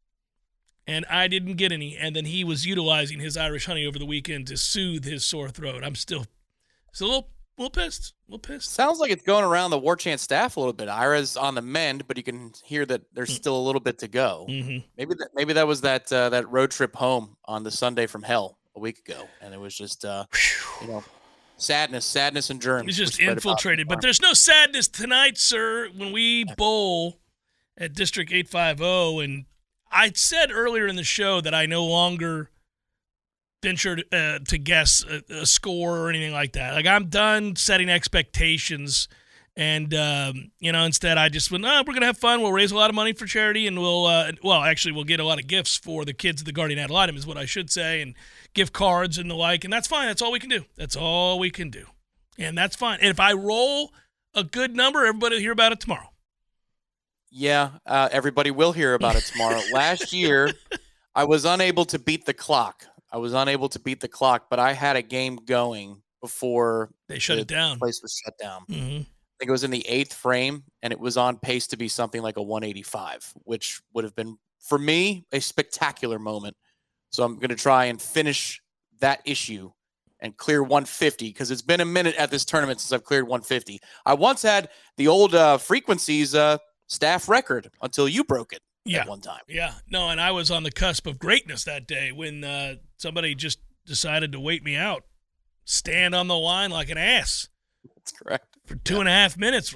[0.86, 1.96] and I didn't get any.
[1.96, 5.48] And then he was utilizing his Irish honey over the weekend to soothe his sore
[5.48, 5.84] throat.
[5.84, 6.26] I'm still,
[6.92, 7.28] still a little
[7.62, 8.12] little pissed.
[8.28, 8.70] A little pissed.
[8.70, 10.88] Sounds like it's going around the War Chant staff a little bit.
[10.88, 13.36] Ira's on the mend, but you can hear that there's Mm.
[13.36, 14.46] still a little bit to go.
[14.48, 14.78] Mm-hmm.
[14.98, 18.22] Maybe that maybe that was that uh, that road trip home on the Sunday from
[18.22, 20.24] hell a week ago, and it was just uh,
[20.80, 21.04] you know
[21.56, 22.86] sadness, sadness, and germs.
[22.86, 23.88] He's just spread about the infiltrated.
[23.88, 27.20] But there's no sadness tonight, sir, when we bowl
[27.78, 29.20] at District 850.
[29.24, 29.44] And
[29.90, 32.50] I said earlier in the show that I no longer
[33.62, 36.74] venture uh, to guess a, a score or anything like that.
[36.74, 39.08] Like, I'm done setting expectations.
[39.54, 42.40] And, um, you know, instead I just went, oh, we're going to have fun.
[42.40, 45.20] We'll raise a lot of money for charity and we'll, uh, well, actually, we'll get
[45.20, 47.44] a lot of gifts for the kids of the Guardian Ad Litem, is what I
[47.44, 48.14] should say, and
[48.54, 49.64] gift cards and the like.
[49.64, 50.06] And that's fine.
[50.06, 50.64] That's all we can do.
[50.76, 51.86] That's all we can do
[52.38, 52.98] and that's fine.
[53.00, 53.92] And if I roll
[54.34, 56.10] a good number, everybody will hear about it tomorrow.
[57.30, 59.60] Yeah, uh, everybody will hear about it tomorrow.
[59.72, 60.52] Last year,
[61.14, 62.86] I was unable to beat the clock.
[63.12, 67.18] I was unable to beat the clock, but I had a game going before They
[67.18, 67.78] shut the it down.
[67.78, 68.62] place was shut down.
[68.68, 71.76] hmm I think it was in the eighth frame, and it was on pace to
[71.76, 76.56] be something like a 185, which would have been for me a spectacular moment.
[77.10, 78.62] So I'm going to try and finish
[79.00, 79.72] that issue
[80.20, 83.80] and clear 150 because it's been a minute at this tournament since I've cleared 150.
[84.06, 89.06] I once had the old uh, frequencies uh, staff record until you broke it Yeah.
[89.06, 89.40] one time.
[89.48, 89.74] Yeah.
[89.88, 93.58] No, and I was on the cusp of greatness that day when uh, somebody just
[93.86, 95.04] decided to wait me out,
[95.64, 97.48] stand on the line like an ass
[97.96, 98.56] That's correct.
[98.66, 99.74] for two and a half minutes.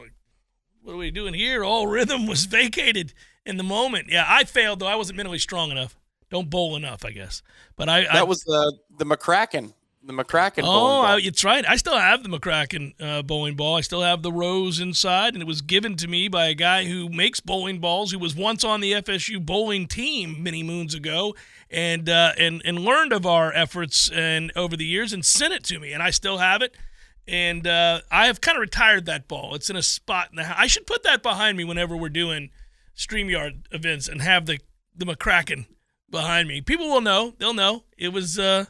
[0.83, 1.65] What are we doing here?
[1.65, 3.13] All rhythm was vacated
[3.45, 4.09] in the moment.
[4.09, 4.87] Yeah, I failed though.
[4.87, 5.97] I wasn't mentally strong enough.
[6.31, 7.43] Don't bowl enough, I guess.
[7.77, 9.73] But I, I That was the the McCracken,
[10.07, 10.63] the McCracken.
[10.65, 11.65] Oh, I, it's right.
[11.69, 13.77] I still have the McCracken uh, bowling ball.
[13.77, 16.85] I still have the rose inside, and it was given to me by a guy
[16.85, 21.35] who makes bowling balls, who was once on the FSU bowling team many moons ago,
[21.71, 25.65] and uh, and and learned of our efforts and over the years, and sent it
[25.65, 26.77] to me, and I still have it.
[27.29, 29.57] And uh, I have kind of retired that ball.
[29.57, 30.57] It's in a spot in the house.
[30.59, 32.51] I should put that behind me whenever we're doing
[32.97, 34.61] StreamYard events and have the
[34.95, 35.67] the McCracken
[36.09, 36.61] behind me.
[36.61, 37.35] People will know.
[37.39, 37.85] They'll know.
[37.99, 38.67] It was uh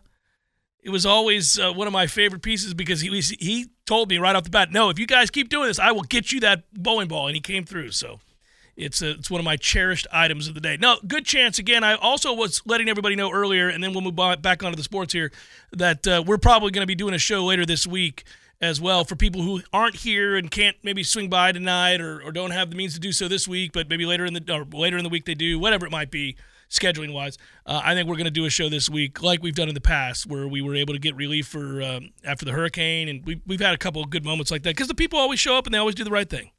[0.87, 4.18] it was always uh, one of my favorite pieces because he was, he told me
[4.18, 6.39] right off the bat, "No, if you guys keep doing this, I will get you
[6.41, 7.91] that bowling ball." And he came through.
[7.91, 8.20] So
[8.76, 10.76] it's a, it's one of my cherished items of the day.
[10.76, 11.82] Now, good chance again.
[11.82, 14.84] I also was letting everybody know earlier, and then we'll move on, back onto the
[14.84, 15.32] sports here,
[15.72, 18.22] that uh, we're probably going to be doing a show later this week
[18.61, 22.30] as well for people who aren't here and can't maybe swing by tonight or, or
[22.30, 24.97] don't have the means to do so this week, but maybe later in the later
[24.97, 26.37] in the week they do, whatever it might be,
[26.70, 27.38] scheduling wise.
[27.64, 29.74] Uh, I think we're going to do a show this week like we've done in
[29.74, 33.24] the past, where we were able to get relief for um, after the hurricane, and
[33.24, 35.56] we, we've had a couple of good moments like that because the people always show
[35.56, 36.50] up and they always do the right thing.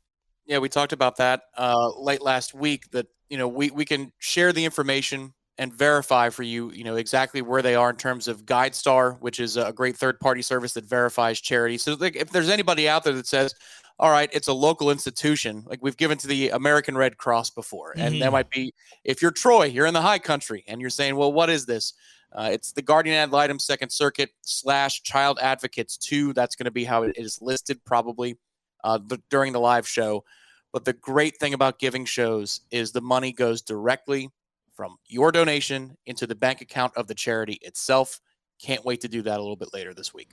[0.45, 2.89] Yeah, we talked about that uh, late last week.
[2.91, 6.95] That you know we we can share the information and verify for you, you know
[6.95, 10.73] exactly where they are in terms of GuideStar, which is a great third party service
[10.73, 11.77] that verifies charity.
[11.77, 13.55] So like, if there's anybody out there that says,
[13.99, 17.93] "All right, it's a local institution," like we've given to the American Red Cross before,
[17.97, 18.19] and Mhm.
[18.19, 18.73] that might be
[19.03, 21.93] if you're Troy, you're in the High Country, and you're saying, "Well, what is this?"
[22.33, 26.33] Uh, it's the Guardian Ad Litem Second Circuit slash Child Advocates Two.
[26.33, 28.37] That's going to be how it is listed probably
[28.83, 30.23] uh, th- during the live show.
[30.71, 34.29] But the great thing about giving shows is the money goes directly
[34.75, 38.21] from your donation into the bank account of the charity itself.
[38.61, 40.29] Can't wait to do that a little bit later this week.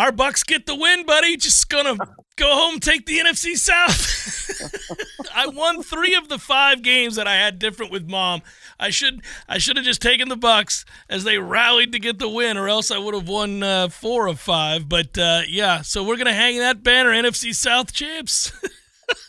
[0.00, 1.36] Our Bucs get the win, buddy.
[1.36, 1.94] Just gonna
[2.36, 5.28] go home, take the NFC South.
[5.34, 8.40] I won three of the five games that I had different with mom.
[8.78, 12.30] I should I should have just taken the Bucs as they rallied to get the
[12.30, 14.88] win, or else I would have won uh, four of five.
[14.88, 18.52] But uh, yeah, so we're gonna hang that banner, NFC South champs.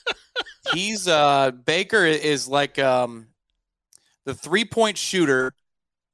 [0.74, 3.28] He's uh Baker is like um
[4.24, 5.51] the three point shooter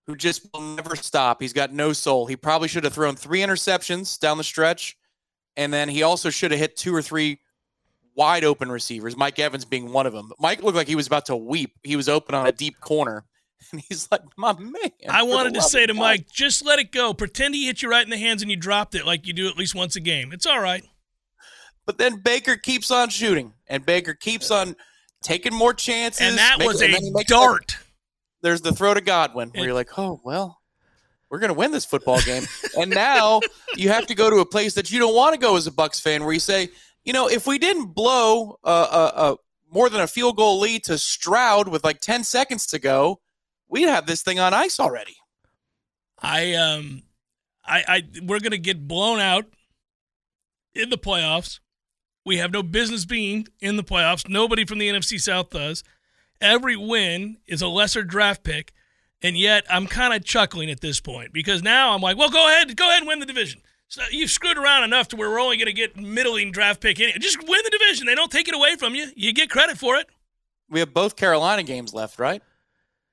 [0.07, 1.41] who just will never stop.
[1.41, 2.25] He's got no soul.
[2.25, 4.97] He probably should have thrown three interceptions down the stretch,
[5.57, 7.39] and then he also should have hit two or three
[8.15, 10.31] wide open receivers, Mike Evans being one of them.
[10.39, 11.73] Mike looked like he was about to weep.
[11.83, 13.23] He was open on a deep corner.
[13.71, 14.91] And he's like, my man.
[15.09, 15.99] I wanted to say to God.
[15.99, 17.13] Mike, just let it go.
[17.13, 19.49] Pretend he hit you right in the hands and you dropped it like you do
[19.49, 20.31] at least once a game.
[20.31, 20.83] It's all right.
[21.87, 24.75] But then Baker keeps on shooting, and Baker keeps on
[25.23, 26.21] taking more chances.
[26.21, 26.93] And that was a
[27.25, 27.77] dart.
[28.41, 30.61] There's the throw to Godwin, where you're like, oh, well,
[31.29, 32.43] we're going to win this football game.
[32.79, 33.41] and now
[33.75, 35.71] you have to go to a place that you don't want to go as a
[35.71, 36.69] Bucs fan, where you say,
[37.03, 39.35] you know, if we didn't blow a, a, a
[39.71, 43.19] more than a field goal lead to Stroud with like 10 seconds to go,
[43.67, 45.17] we'd have this thing on ice already.
[46.19, 47.03] I um
[47.65, 49.45] I I we're going to get blown out
[50.73, 51.59] in the playoffs.
[52.25, 54.27] We have no business being in the playoffs.
[54.27, 55.83] Nobody from the NFC South does.
[56.41, 58.73] Every win is a lesser draft pick,
[59.21, 62.47] and yet I'm kind of chuckling at this point because now I'm like, well, go
[62.47, 63.61] ahead, go ahead and win the division.
[63.89, 66.99] So you've screwed around enough to where we're only going to get middling draft pick.
[66.99, 67.17] Anyway.
[67.19, 68.05] Just win the division.
[68.05, 69.07] They don't take it away from you.
[69.15, 70.07] You get credit for it.
[70.69, 72.41] We have both Carolina games left, right?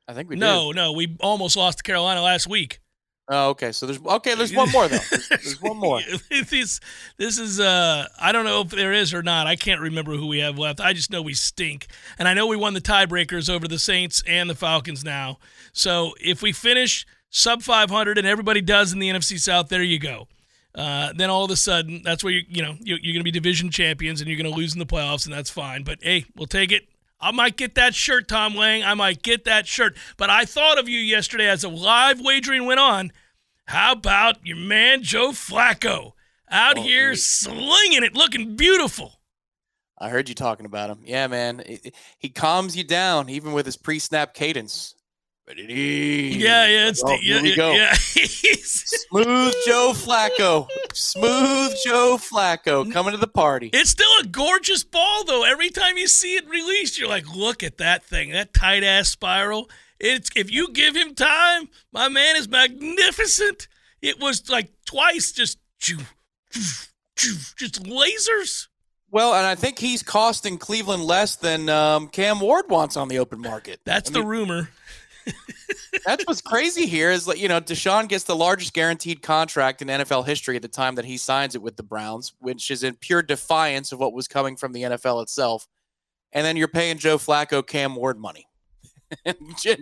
[0.09, 0.77] I think we no, do.
[0.77, 0.93] no.
[0.93, 2.81] We almost lost to Carolina last week.
[3.29, 3.73] Oh, okay.
[3.73, 4.35] So there's okay.
[4.35, 4.99] There's one more though.
[5.11, 6.01] There's, there's one more.
[6.31, 6.81] this
[7.17, 9.47] this is uh I don't know if there is or not.
[9.47, 10.81] I can't remember who we have left.
[10.81, 11.87] I just know we stink,
[12.19, 15.39] and I know we won the tiebreakers over the Saints and the Falcons now.
[15.73, 19.99] So if we finish sub 500 and everybody does in the NFC South, there you
[19.99, 20.29] go.
[20.75, 23.25] Uh, then all of a sudden, that's where you you know you're, you're going to
[23.25, 25.83] be division champions and you're going to lose in the playoffs, and that's fine.
[25.83, 26.89] But hey, we'll take it.
[27.21, 28.83] I might get that shirt, Tom Lang.
[28.83, 29.97] I might get that shirt.
[30.17, 33.13] But I thought of you yesterday as a live wagering went on.
[33.67, 36.13] How about your man Joe Flacco
[36.51, 39.21] out oh, here he, slinging it, looking beautiful?
[39.99, 40.99] I heard you talking about him.
[41.05, 41.63] Yeah, man.
[42.19, 44.95] He calms you down even with his pre-snap cadence.
[45.47, 47.73] Yeah, yeah, it's here yeah, we go.
[47.73, 47.93] Yeah.
[47.95, 50.67] Smooth Joe Flacco.
[50.95, 53.69] Smooth Joe Flacco coming to the party.
[53.75, 55.45] It's still a gorgeous ball, though.
[55.45, 59.09] Every time you see it released, you're like, look at that thing, that tight ass
[59.09, 59.69] spiral.
[60.01, 63.69] It's if you give him time, my man is magnificent.
[64.01, 66.01] It was like twice just just
[67.85, 68.69] lasers.
[69.11, 73.19] Well, and I think he's costing Cleveland less than um, Cam Ward wants on the
[73.19, 73.81] open market.
[73.85, 74.71] That's I the mean, rumor.
[76.05, 79.89] That's what's crazy here is like you know Deshaun gets the largest guaranteed contract in
[79.89, 82.95] NFL history at the time that he signs it with the Browns, which is in
[82.97, 85.67] pure defiance of what was coming from the NFL itself.
[86.33, 88.47] And then you're paying Joe Flacco Cam Ward money.
[89.25, 89.37] and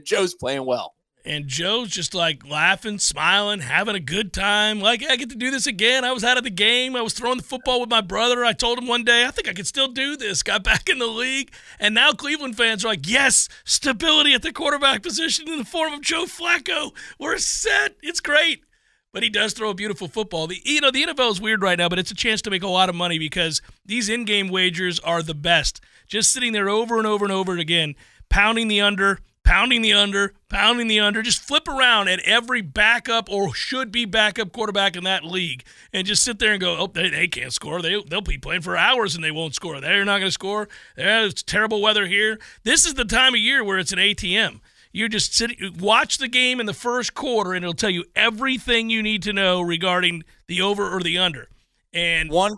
[0.05, 0.95] Joe's playing well.
[1.25, 4.81] And Joe's just like laughing, smiling, having a good time.
[4.81, 6.05] Like, I get to do this again.
[6.05, 6.97] I was out of the game.
[6.97, 8.45] I was throwing the football with my brother.
[8.45, 10.43] I told him one day, I think I could still do this.
[10.43, 11.53] Got back in the league.
[11.79, 15.93] And now Cleveland fans are like, yes, stability at the quarterback position in the form
[15.93, 16.93] of Joe Flacco.
[17.21, 17.97] We're set.
[18.03, 18.65] It's great.
[19.13, 20.47] But he does throw a beautiful football.
[20.47, 22.63] The you know the NFL is weird right now, but it's a chance to make
[22.63, 25.83] a lot of money because these in-game wagers are the best.
[26.09, 27.95] Just sitting there over and over and over again,
[28.31, 31.23] pounding the under, pounding the under, pounding the under.
[31.23, 36.07] Just flip around at every backup or should be backup quarterback in that league and
[36.07, 37.83] just sit there and go, oh, they, they can't score.
[37.83, 39.81] They, they'll be playing for hours and they won't score.
[39.81, 40.69] They're not going to score.
[40.97, 42.39] It's terrible weather here.
[42.65, 44.61] This is the time of year where it's an ATM.
[44.93, 48.91] You just sit, watch the game in the first quarter, and it'll tell you everything
[48.91, 51.49] you need to know regarding the over or the under.
[51.95, 52.57] And one,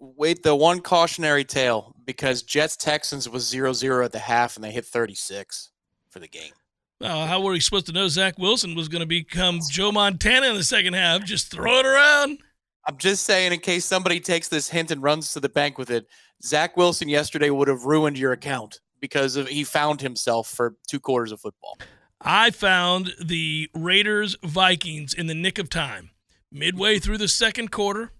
[0.00, 4.72] wait, the one cautionary tale because Jets Texans was 0-0 at the half, and they
[4.72, 5.70] hit thirty six
[6.18, 6.52] for the game.
[7.00, 10.48] Uh, how were we supposed to know Zach Wilson was going to become Joe Montana
[10.48, 11.24] in the second half?
[11.24, 12.38] Just throw it around.
[12.86, 15.90] I'm just saying, in case somebody takes this hint and runs to the bank with
[15.90, 16.08] it,
[16.42, 20.98] Zach Wilson yesterday would have ruined your account because of, he found himself for two
[20.98, 21.78] quarters of football.
[22.20, 26.10] I found the Raiders Vikings in the nick of time.
[26.50, 28.10] Midway through the second quarter,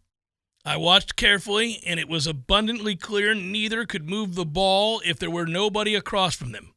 [0.64, 5.30] I watched carefully, and it was abundantly clear neither could move the ball if there
[5.30, 6.74] were nobody across from them.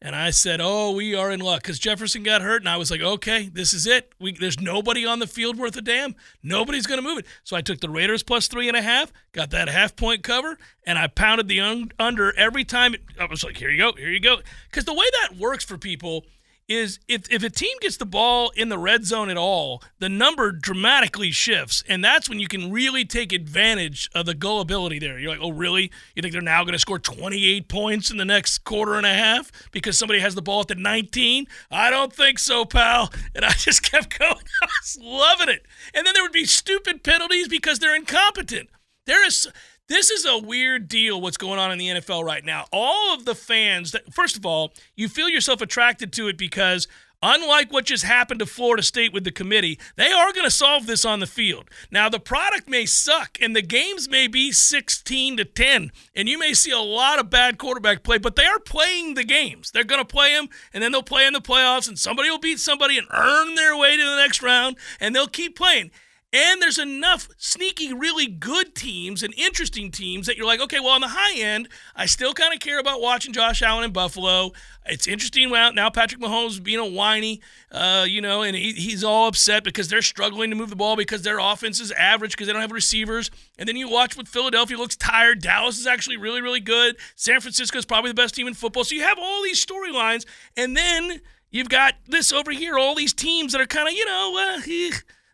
[0.00, 2.90] And I said, "Oh, we are in luck because Jefferson got hurt." And I was
[2.90, 4.12] like, "Okay, this is it.
[4.20, 6.14] We, there's nobody on the field worth a damn.
[6.42, 9.12] Nobody's going to move it." So I took the Raiders plus three and a half,
[9.32, 12.94] got that half point cover, and I pounded the un- under every time.
[13.18, 14.38] I was like, "Here you go, here you go,"
[14.70, 16.24] because the way that works for people
[16.68, 20.08] is if, if a team gets the ball in the red zone at all, the
[20.08, 21.82] number dramatically shifts.
[21.88, 25.18] And that's when you can really take advantage of the gullibility there.
[25.18, 25.90] You're like, oh, really?
[26.14, 29.14] You think they're now going to score 28 points in the next quarter and a
[29.14, 31.46] half because somebody has the ball at the 19?
[31.70, 33.10] I don't think so, pal.
[33.34, 34.30] And I just kept going.
[34.62, 35.64] I was loving it.
[35.94, 38.68] And then there would be stupid penalties because they're incompetent.
[39.06, 39.48] There is
[39.88, 42.66] this is a weird deal what's going on in the NFL right now.
[42.72, 46.86] All of the fans that first of all, you feel yourself attracted to it because
[47.22, 50.86] unlike what just happened to Florida State with the committee, they are going to solve
[50.86, 51.70] this on the field.
[51.90, 56.38] Now, the product may suck and the games may be 16 to 10, and you
[56.38, 59.70] may see a lot of bad quarterback play, but they are playing the games.
[59.70, 62.38] They're going to play them, and then they'll play in the playoffs, and somebody will
[62.38, 65.90] beat somebody and earn their way to the next round, and they'll keep playing.
[66.30, 70.90] And there's enough sneaky, really good teams and interesting teams that you're like, okay, well,
[70.90, 74.52] on the high end, I still kind of care about watching Josh Allen in Buffalo.
[74.84, 77.40] It's interesting now Patrick Mahomes being a whiny,
[77.72, 80.96] uh, you know, and he, he's all upset because they're struggling to move the ball
[80.96, 83.30] because their offense is average because they don't have receivers.
[83.58, 85.40] And then you watch what Philadelphia looks tired.
[85.40, 86.96] Dallas is actually really, really good.
[87.16, 88.84] San Francisco is probably the best team in football.
[88.84, 90.26] So you have all these storylines.
[90.58, 94.04] And then you've got this over here, all these teams that are kind of, you
[94.04, 94.90] know, uh, eh,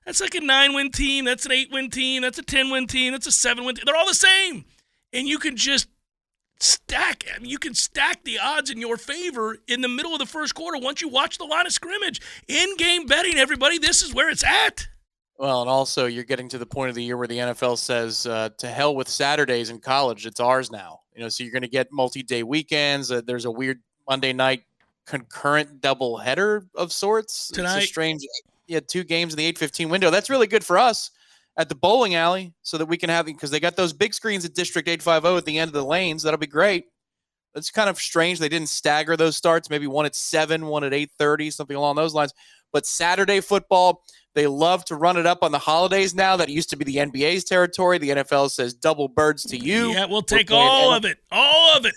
[0.07, 1.24] that's like a nine win team.
[1.24, 2.22] That's an eight win team.
[2.22, 3.12] That's a 10 win team.
[3.12, 3.84] That's a seven win team.
[3.86, 4.64] They're all the same.
[5.12, 5.88] And you can just
[6.61, 10.18] stack, I mean, you can stack the odds in your favor in the middle of
[10.18, 12.20] the first quarter once you watch the line of scrimmage.
[12.48, 14.86] In game betting, everybody, this is where it's at.
[15.36, 18.24] Well, and also you're getting to the point of the year where the NFL says,
[18.24, 21.62] uh, "To hell with Saturdays in college; it's ours now." You know, so you're going
[21.62, 23.11] to get multi-day weekends.
[23.11, 24.62] Uh, there's a weird Monday night
[25.07, 27.48] concurrent double header of sorts.
[27.48, 28.24] Tonight, it's a strange
[28.66, 30.10] you had two games in the 815 window.
[30.10, 31.10] That's really good for us
[31.56, 34.44] at the bowling alley so that we can have because they got those big screens
[34.44, 36.22] at District 850 at the end of the lanes.
[36.22, 36.86] That'll be great.
[37.54, 39.70] It's kind of strange they didn't stagger those starts.
[39.70, 42.34] Maybe one at seven, one at 8:30, something along those lines.
[42.72, 44.02] But Saturday football,
[44.34, 46.36] they love to run it up on the holidays now.
[46.36, 47.98] That used to be the NBA's territory.
[47.98, 49.92] The NFL says double birds to you.
[49.92, 51.18] Yeah, we'll take all of it.
[51.30, 51.94] All of it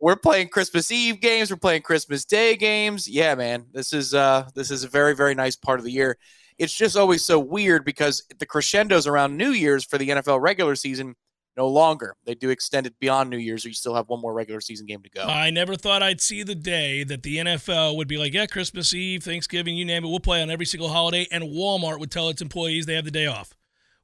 [0.00, 3.08] we're playing Christmas Eve games, we're playing Christmas Day games.
[3.08, 6.18] Yeah, man, this is uh this is a very very nice part of the year.
[6.58, 10.76] It's just always so weird because the crescendos around New Year's for the NFL regular
[10.76, 11.16] season
[11.56, 12.16] no longer.
[12.24, 14.86] They do extend it beyond New Year's, or you still have one more regular season
[14.86, 15.22] game to go.
[15.22, 18.92] I never thought I'd see the day that the NFL would be like, yeah, Christmas
[18.92, 22.28] Eve, Thanksgiving, you name it, we'll play on every single holiday, and Walmart would tell
[22.28, 23.54] its employees they have the day off.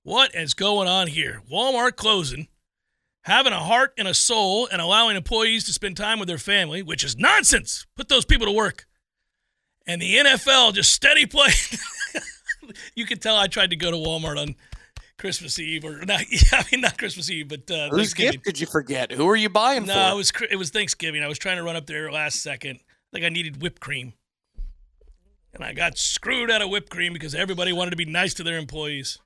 [0.03, 1.43] What is going on here?
[1.51, 2.49] Walmart closing
[3.23, 6.83] having a heart and a soul and allowing employees to spend time with their family,
[6.83, 7.87] which is nonsense.
[7.97, 8.87] Put those people to work.
[9.87, 11.51] And the NFL just steady play.
[12.95, 14.55] you can tell I tried to go to Walmart on
[15.19, 16.23] Christmas Eve or not.
[16.53, 19.13] I mean, not Christmas Eve, but uh, whose gift did you forget?
[19.13, 19.99] Who are you buying no, for?
[19.99, 21.23] No, it was it was Thanksgiving.
[21.23, 22.81] I was trying to run up there last second.
[23.13, 24.15] Like I needed whipped cream,
[25.53, 28.43] and I got screwed out of whipped cream because everybody wanted to be nice to
[28.43, 29.19] their employees.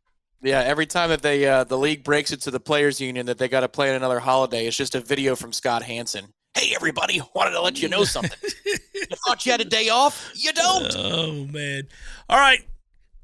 [0.43, 3.39] Yeah, every time that they uh, the league breaks it to the players union that
[3.39, 6.27] they got to play on another holiday, it's just a video from Scott Hanson.
[6.55, 7.21] Hey, everybody!
[7.35, 8.39] Wanted to let you know something.
[8.67, 10.31] you thought you had a day off?
[10.35, 10.95] You don't.
[10.97, 11.85] Oh man!
[12.29, 12.61] All right.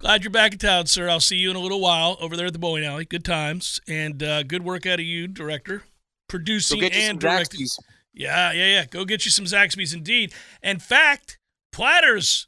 [0.01, 1.11] Glad you're back in town, sir.
[1.11, 3.05] I'll see you in a little while over there at the bowling alley.
[3.05, 5.83] Good times and uh, good work out of you, director,
[6.27, 7.61] producing and directing.
[7.61, 7.79] Zaxby's.
[8.15, 8.85] Yeah, yeah, yeah.
[8.87, 10.33] Go get you some Zaxby's, indeed.
[10.63, 11.39] In fact,
[11.71, 12.47] platters,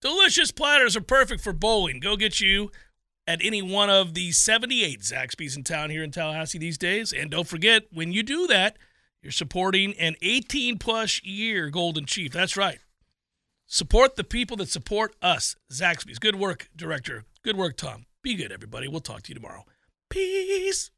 [0.00, 1.98] delicious platters are perfect for bowling.
[1.98, 2.70] Go get you
[3.26, 7.12] at any one of the 78 Zaxby's in town here in Tallahassee these days.
[7.12, 8.76] And don't forget, when you do that,
[9.22, 12.32] you're supporting an 18 plus year Golden Chief.
[12.32, 12.78] That's right.
[13.66, 16.18] Support the people that support us, Zaxby's.
[16.18, 17.24] Good work, director.
[17.42, 18.06] Good work, Tom.
[18.22, 18.88] Be good, everybody.
[18.88, 19.64] We'll talk to you tomorrow.
[20.10, 20.90] Peace.